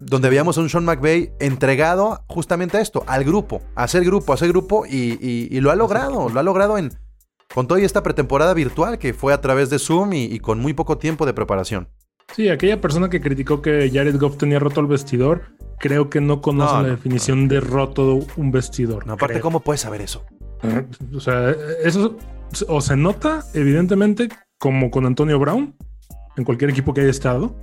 [0.00, 4.32] Donde veíamos a un Sean McVay entregado justamente a esto, al grupo, a hacer grupo,
[4.32, 6.90] a hacer grupo, y lo ha logrado, lo ha logrado en,
[7.54, 10.98] con toda esta pretemporada virtual que fue a través de Zoom y, con muy poco
[10.98, 11.88] tiempo de preparación.
[12.34, 16.40] Sí, aquella persona que criticó que Jared Goff tenía roto el vestidor, creo que no
[16.40, 19.06] conoce la definición de roto un vestidor.
[19.06, 20.24] No, aparte, ¿cómo puedes saber eso?
[21.14, 22.16] O sea, eso
[22.66, 25.76] o se nota, evidentemente, como con Antonio Brown,
[26.36, 27.54] en cualquier equipo que haya estado.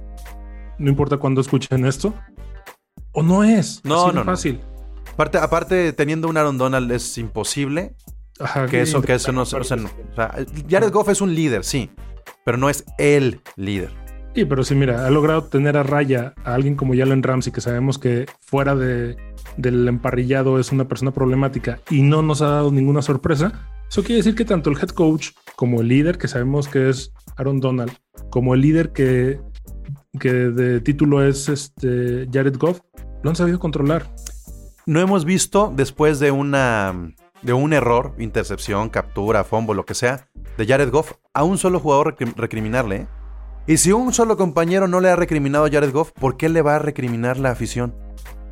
[0.78, 2.14] No importa cuándo escuchen esto.
[3.12, 3.84] O no es.
[3.84, 4.24] No, no.
[4.24, 4.62] Fácil.
[5.14, 7.96] Aparte, aparte, teniendo un Aaron Donald es imposible
[8.70, 9.58] que eso, que eso no, se...
[9.58, 9.78] o sea,
[10.70, 11.90] Jared Goff es un líder, sí,
[12.46, 13.92] pero no es el líder.
[14.34, 17.60] Sí, pero sí, mira, ha logrado tener a raya a alguien como Jalen Ramsey, que
[17.60, 19.18] sabemos que fuera de,
[19.58, 23.68] del emparrillado es una persona problemática y no nos ha dado ninguna sorpresa.
[23.90, 27.12] Eso quiere decir que tanto el head coach como el líder, que sabemos que es
[27.36, 27.92] Aaron Donald,
[28.30, 29.42] como el líder que,
[30.18, 32.80] que de título es este Jared Goff,
[33.24, 34.10] lo han sabido controlar.
[34.86, 40.28] No hemos visto después de una de un error, intercepción, captura, fumble, lo que sea,
[40.58, 42.96] de Jared Goff, a un solo jugador recriminarle.
[42.96, 43.08] ¿eh?
[43.68, 46.62] Y si un solo compañero no le ha recriminado a Jared Goff, ¿por qué le
[46.62, 47.96] va a recriminar la afición?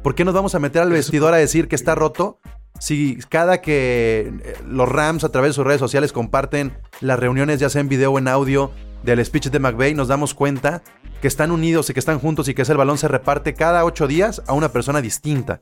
[0.04, 2.40] ¿Por qué nos vamos a meter al vestidor a decir que está roto?
[2.80, 7.60] Si cada que eh, los Rams a través de sus redes sociales comparten las reuniones,
[7.60, 8.72] ya sea en video o en audio,
[9.04, 10.84] del speech de McVeigh, nos damos cuenta
[11.22, 14.08] que están unidos y que están juntos y que ese balón se reparte cada ocho
[14.08, 15.62] días a una persona distinta.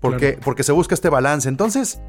[0.00, 1.48] Porque, porque se busca este balance.
[1.48, 2.00] Entonces,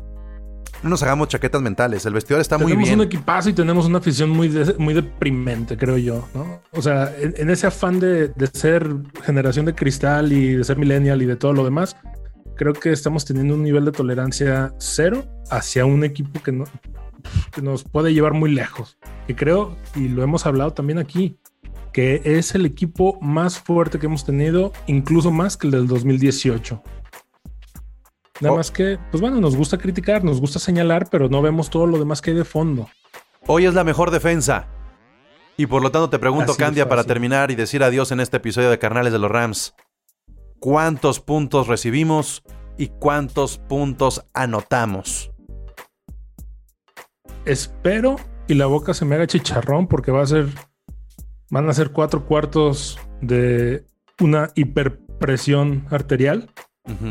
[0.83, 2.05] no nos hagamos chaquetas mentales.
[2.05, 2.79] El vestidor está muy bien.
[2.79, 6.27] Tenemos un equipazo y tenemos una afición muy, muy deprimente, creo yo.
[6.33, 6.61] ¿no?
[6.71, 8.87] O sea, en, ese afán de, ser
[9.23, 11.97] generación de cristal y de ser millennial y de todo lo demás,
[12.55, 16.65] creo que estamos teniendo un nivel de tolerancia cero hacia un equipo que, no,
[17.51, 18.97] que nos puede llevar muy lejos.
[19.27, 21.37] Y creo, y lo hemos hablado también aquí,
[21.91, 26.81] que es el equipo más fuerte que hemos tenido, incluso más que el del 2018.
[28.41, 28.57] Nada oh.
[28.57, 31.97] más que, pues bueno, nos gusta criticar, nos gusta señalar, pero no vemos todo lo
[31.97, 32.87] demás que hay de fondo.
[33.47, 34.67] Hoy es la mejor defensa.
[35.57, 38.69] Y por lo tanto te pregunto, Candia, para terminar y decir adiós en este episodio
[38.69, 39.75] de Carnales de los Rams.
[40.59, 42.43] ¿Cuántos puntos recibimos
[42.77, 45.31] y cuántos puntos anotamos?
[47.43, 48.15] Espero
[48.47, 50.47] y la boca se me haga chicharrón porque va a ser.
[51.49, 53.85] Van a ser cuatro cuartos de
[54.21, 56.49] una hiperpresión arterial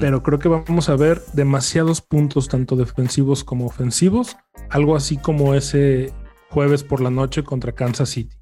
[0.01, 4.37] pero creo que vamos a ver demasiados puntos, tanto defensivos como ofensivos,
[4.71, 6.13] algo así como ese
[6.51, 8.37] jueves por la noche contra Kansas City.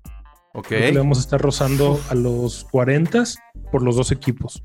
[0.55, 0.71] Ok.
[0.71, 3.25] le vamos a estar rozando a los 40
[3.71, 4.65] por los dos equipos.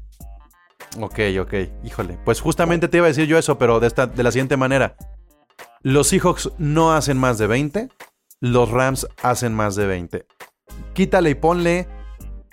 [1.00, 1.54] Ok, ok.
[1.84, 2.18] Híjole.
[2.24, 4.96] Pues justamente te iba a decir yo eso, pero de, esta, de la siguiente manera.
[5.82, 7.90] Los Seahawks no hacen más de 20.
[8.40, 10.26] Los Rams hacen más de 20.
[10.94, 11.88] Quítale y ponle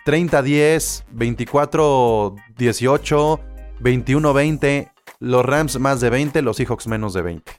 [0.05, 3.41] 30-10, 24-18,
[3.81, 7.53] 21-20, los Rams más de 20, los Seahawks menos de 20.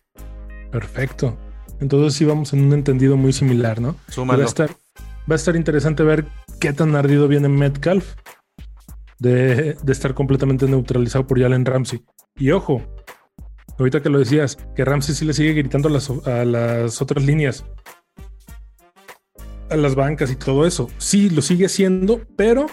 [0.71, 1.37] Perfecto.
[1.79, 3.95] Entonces sí vamos en un entendido muy similar, ¿no?
[4.17, 6.25] Va a, estar, va a estar interesante ver
[6.59, 8.15] qué tan ardido viene Metcalf
[9.17, 12.03] de, de estar completamente neutralizado por Jalen Ramsey.
[12.35, 12.83] Y ojo,
[13.77, 17.23] ahorita que lo decías, que Ramsey sí le sigue gritando a las, a las otras
[17.23, 17.65] líneas,
[19.69, 20.89] a las bancas y todo eso.
[20.97, 22.67] Sí, lo sigue haciendo, pero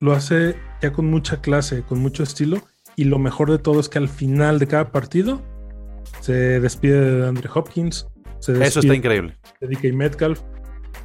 [0.00, 0.56] lo hace
[0.92, 2.62] con mucha clase, con mucho estilo.
[2.96, 5.42] Y lo mejor de todo es que al final de cada partido
[6.20, 8.08] se despide de Andre Hopkins.
[8.40, 9.36] Eso está increíble.
[9.60, 10.40] De DK Metcalf.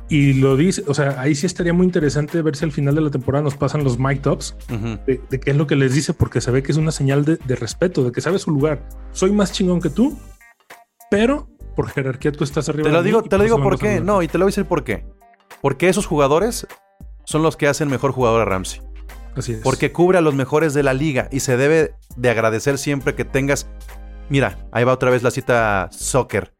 [0.09, 3.01] Y lo dice, o sea, ahí sí estaría muy interesante ver si al final de
[3.01, 4.57] la temporada nos pasan los mic tops
[5.05, 7.55] de, qué es lo que les dice, porque se ve que es una señal de,
[7.55, 8.89] respeto, de que sabe su lugar.
[9.13, 10.19] Soy más chingón que tú,
[11.09, 12.89] pero por jerarquía tú estás arriba.
[12.89, 14.01] Te lo digo, te lo digo por qué.
[14.01, 15.05] No, y te lo voy a decir por qué.
[15.61, 16.67] Porque esos jugadores
[17.23, 18.81] son los que hacen mejor jugador a Ramsey.
[19.35, 19.59] Así es.
[19.59, 23.25] Porque cubre a los mejores de la liga y se debe de agradecer siempre que
[23.25, 23.67] tengas.
[24.29, 26.53] Mira, ahí va otra vez la cita soccer.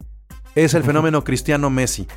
[0.56, 2.08] Es el fenómeno Cristiano Messi.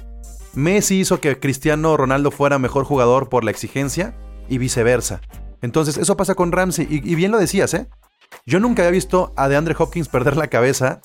[0.54, 4.16] Messi hizo que Cristiano Ronaldo fuera mejor jugador por la exigencia
[4.48, 5.20] y viceversa.
[5.62, 6.86] Entonces, eso pasa con Ramsey.
[6.88, 7.88] Y, y bien lo decías, ¿eh?
[8.46, 11.00] Yo nunca había visto a DeAndre Hopkins perder la cabeza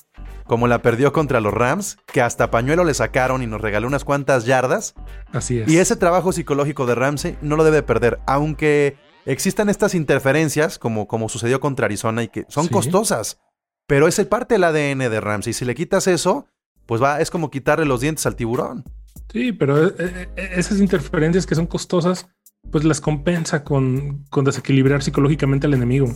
[0.50, 4.04] como la perdió contra los Rams, que hasta pañuelo le sacaron y nos regaló unas
[4.04, 4.96] cuantas yardas.
[5.32, 5.70] Así es.
[5.70, 11.08] Y ese trabajo psicológico de Ramsey no lo debe perder, aunque existan estas interferencias, como,
[11.08, 13.40] como sucedió contra Arizona, y que son costosas.
[13.88, 15.54] Pero es el parte del ADN de Ramsey.
[15.54, 16.48] Si le quitas eso,
[16.86, 18.84] pues va, es como quitarle los dientes al tiburón.
[19.32, 22.28] Sí, pero eh, eh, eh, esas interferencias que son costosas,
[22.72, 26.08] pues las compensa con, con desequilibrar psicológicamente al enemigo.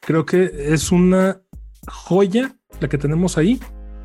[0.00, 1.40] Creo que es una
[1.86, 3.60] joya la que tenemos ahí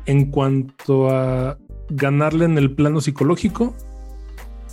[0.06, 1.58] en cuanto a
[1.90, 3.74] ganarle en el plano psicológico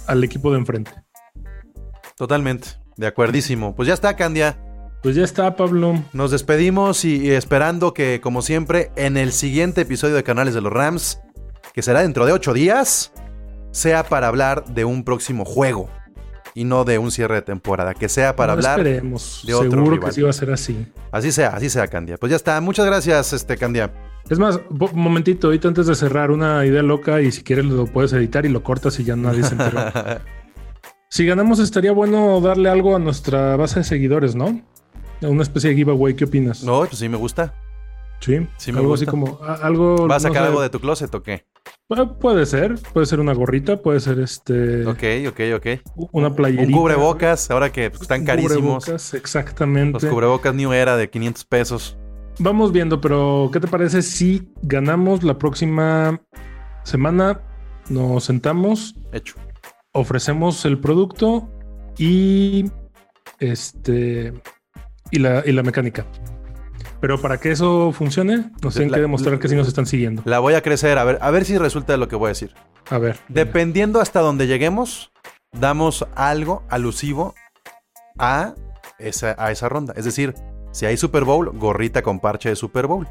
[0.07, 0.91] al equipo de enfrente.
[2.15, 2.69] Totalmente,
[2.99, 3.75] de acuerdísimo.
[3.75, 4.57] Pues ya está, Candia.
[5.01, 6.03] Pues ya está, Pablo.
[6.11, 10.73] Nos despedimos y, esperando que, como siempre, en el siguiente episodio de Canales de los
[10.73, 11.21] Rams,
[11.73, 13.13] que será dentro de ocho días,
[13.71, 15.89] sea para hablar de un próximo juego.
[16.55, 17.93] y no de un cierre de temporada.
[17.93, 19.43] Que sea para No hablar Esperemos.
[19.45, 20.09] de otro Seguro rival.
[20.09, 20.85] que sí va a ser así.
[21.11, 22.17] Así sea, así sea, Candia.
[22.17, 22.59] Pues ya está.
[22.59, 23.93] Muchas gracias, este Candia.
[24.29, 27.85] Es más, un momentito, ahorita antes de cerrar una idea loca y si quieres lo
[27.85, 29.79] puedes editar y lo cortas y ya nadie se enteró.
[31.09, 34.61] si ganamos estaría bueno darle algo a nuestra base de seguidores, ¿no?
[35.21, 36.63] Una especie de giveaway, ¿qué opinas?
[36.63, 37.53] no, pues sí me gusta.
[38.21, 39.03] Sí, Sí me algo gusta.
[39.05, 40.05] así como a- algo.
[40.07, 41.45] ¿Vas a no sacar sé, algo de tu closet o qué?
[41.89, 46.07] pu- Puede ser, puede ser una gorrita, puede ser este Ok, ok, ok.
[46.11, 46.67] una playerita.
[46.67, 48.83] Un cubrebocas, ahora que pues, están Un carísimos.
[48.85, 49.93] cubrebocas, exactamente.
[50.01, 51.97] Los cubrebocas New Era de 500 pesos.
[52.39, 56.21] Vamos viendo, pero ¿qué te parece si ganamos la próxima
[56.83, 57.41] semana?
[57.89, 59.35] Nos sentamos, Hecho.
[59.93, 61.49] Ofrecemos el producto
[61.97, 62.65] y
[63.39, 64.33] este
[65.11, 66.05] y la, y la mecánica.
[67.01, 70.21] Pero para que eso funcione, nos tienen La- que demostrar que sí nos están siguiendo.
[70.25, 72.29] La voy a crecer, a ver, a ver si resulta de lo que voy a
[72.29, 72.53] decir.
[72.89, 73.17] A ver.
[73.29, 75.11] Dependiendo hasta donde lleguemos,
[75.53, 77.35] damos algo alusivo
[78.17, 78.53] a
[78.97, 79.93] esa, a esa ronda.
[79.95, 80.33] Es decir,
[80.71, 83.07] si hay Super Bowl, gorrita con parche de Super Bowl.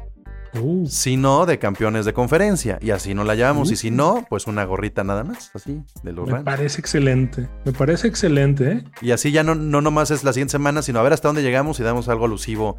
[0.53, 2.79] Uh, Si no, de campeones de conferencia.
[2.81, 3.69] Y así no la llamamos.
[3.69, 3.73] Uh.
[3.73, 7.47] Y si no, pues una gorrita nada más, así, de los me parece excelente.
[7.65, 8.83] Me parece excelente, ¿eh?
[9.01, 11.43] Y así ya no, no nomás es la siguiente semana, sino a ver hasta dónde
[11.43, 12.77] llegamos y damos algo alusivo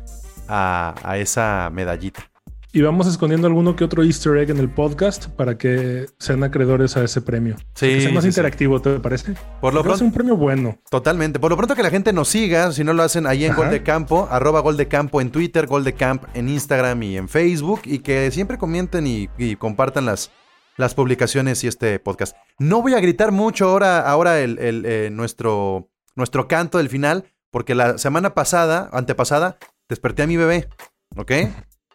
[0.49, 2.31] a, a esa medallita.
[2.73, 6.97] Y vamos escondiendo alguno que otro Easter egg en el podcast para que sean acreedores
[6.97, 7.57] a ese premio.
[7.75, 8.39] Sí, que sea más sí, sí.
[8.39, 9.35] interactivo, ¿te parece?
[9.61, 10.79] Por lo Creo que es pronto, un premio bueno.
[10.89, 11.41] totalmente.
[11.41, 13.63] Por lo pronto que la gente nos siga, si no lo hacen ahí en Ajá.
[13.63, 17.17] Gol de Campo, arroba Gol de Campo en Twitter, Gol de Camp en Instagram y
[17.17, 20.31] en Facebook, y que siempre comenten y, y compartan las,
[20.77, 22.37] las publicaciones y este podcast.
[22.61, 27.25] No voy a gritar mucho ahora, ahora el, el, eh, nuestro, nuestro canto del final,
[27.51, 29.59] porque la semana pasada, antepasada,
[29.89, 30.69] desperté a mi bebé,
[31.17, 31.33] ¿ok?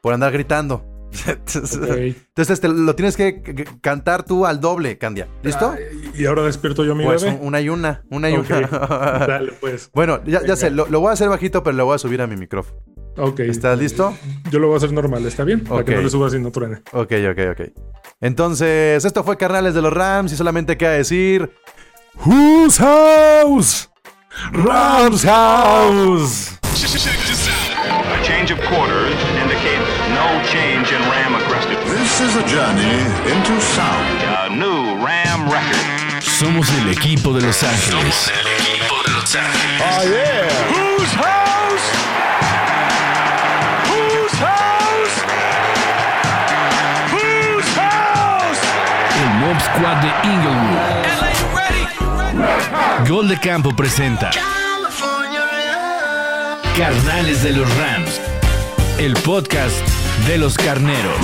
[0.06, 0.86] Por andar gritando.
[1.26, 3.42] Entonces te lo tienes que
[3.82, 5.28] cantar tú al doble, Candia.
[5.42, 5.74] ¿Listo?
[5.74, 5.80] Ah,
[6.14, 7.40] y ahora despierto yo a mi pues bebé.
[7.42, 8.68] una y una, una y una.
[9.28, 9.90] Dale, pues.
[9.96, 12.28] bueno, ya, sé, lo, lo voy a hacer bajito, pero lo voy a subir a
[12.28, 12.80] mi micrófono.
[13.18, 13.40] Ok.
[13.40, 14.16] ¿Estás listo?
[14.52, 15.64] Yo lo voy a hacer normal, ¿está bien?
[15.64, 16.84] Para que no le subas y no truene.
[16.92, 17.62] Ok, ok, ok.
[18.22, 21.50] Entonces, esto fue Carnales de los Rams y solamente queda decir...
[22.24, 23.90] Whose house?
[24.52, 26.60] Rams house.
[28.14, 29.35] A change of quarters
[32.18, 32.96] This is a journey
[33.30, 34.24] into sound.
[34.24, 36.24] A new Ram record.
[36.24, 38.32] Somos el equipo de Los Ángeles.
[38.32, 39.82] el equipo de Los Ángeles.
[39.82, 40.48] Oh, yeah.
[40.72, 41.86] Whose house?
[43.92, 45.16] Whose house?
[47.12, 48.62] Whose house?
[49.22, 50.80] El Mob Squad de Inglewood.
[53.10, 54.32] Gol de Campo presenta
[56.78, 58.22] Carnales de los Rams.
[59.00, 59.95] El podcast
[60.28, 61.18] de los carneros.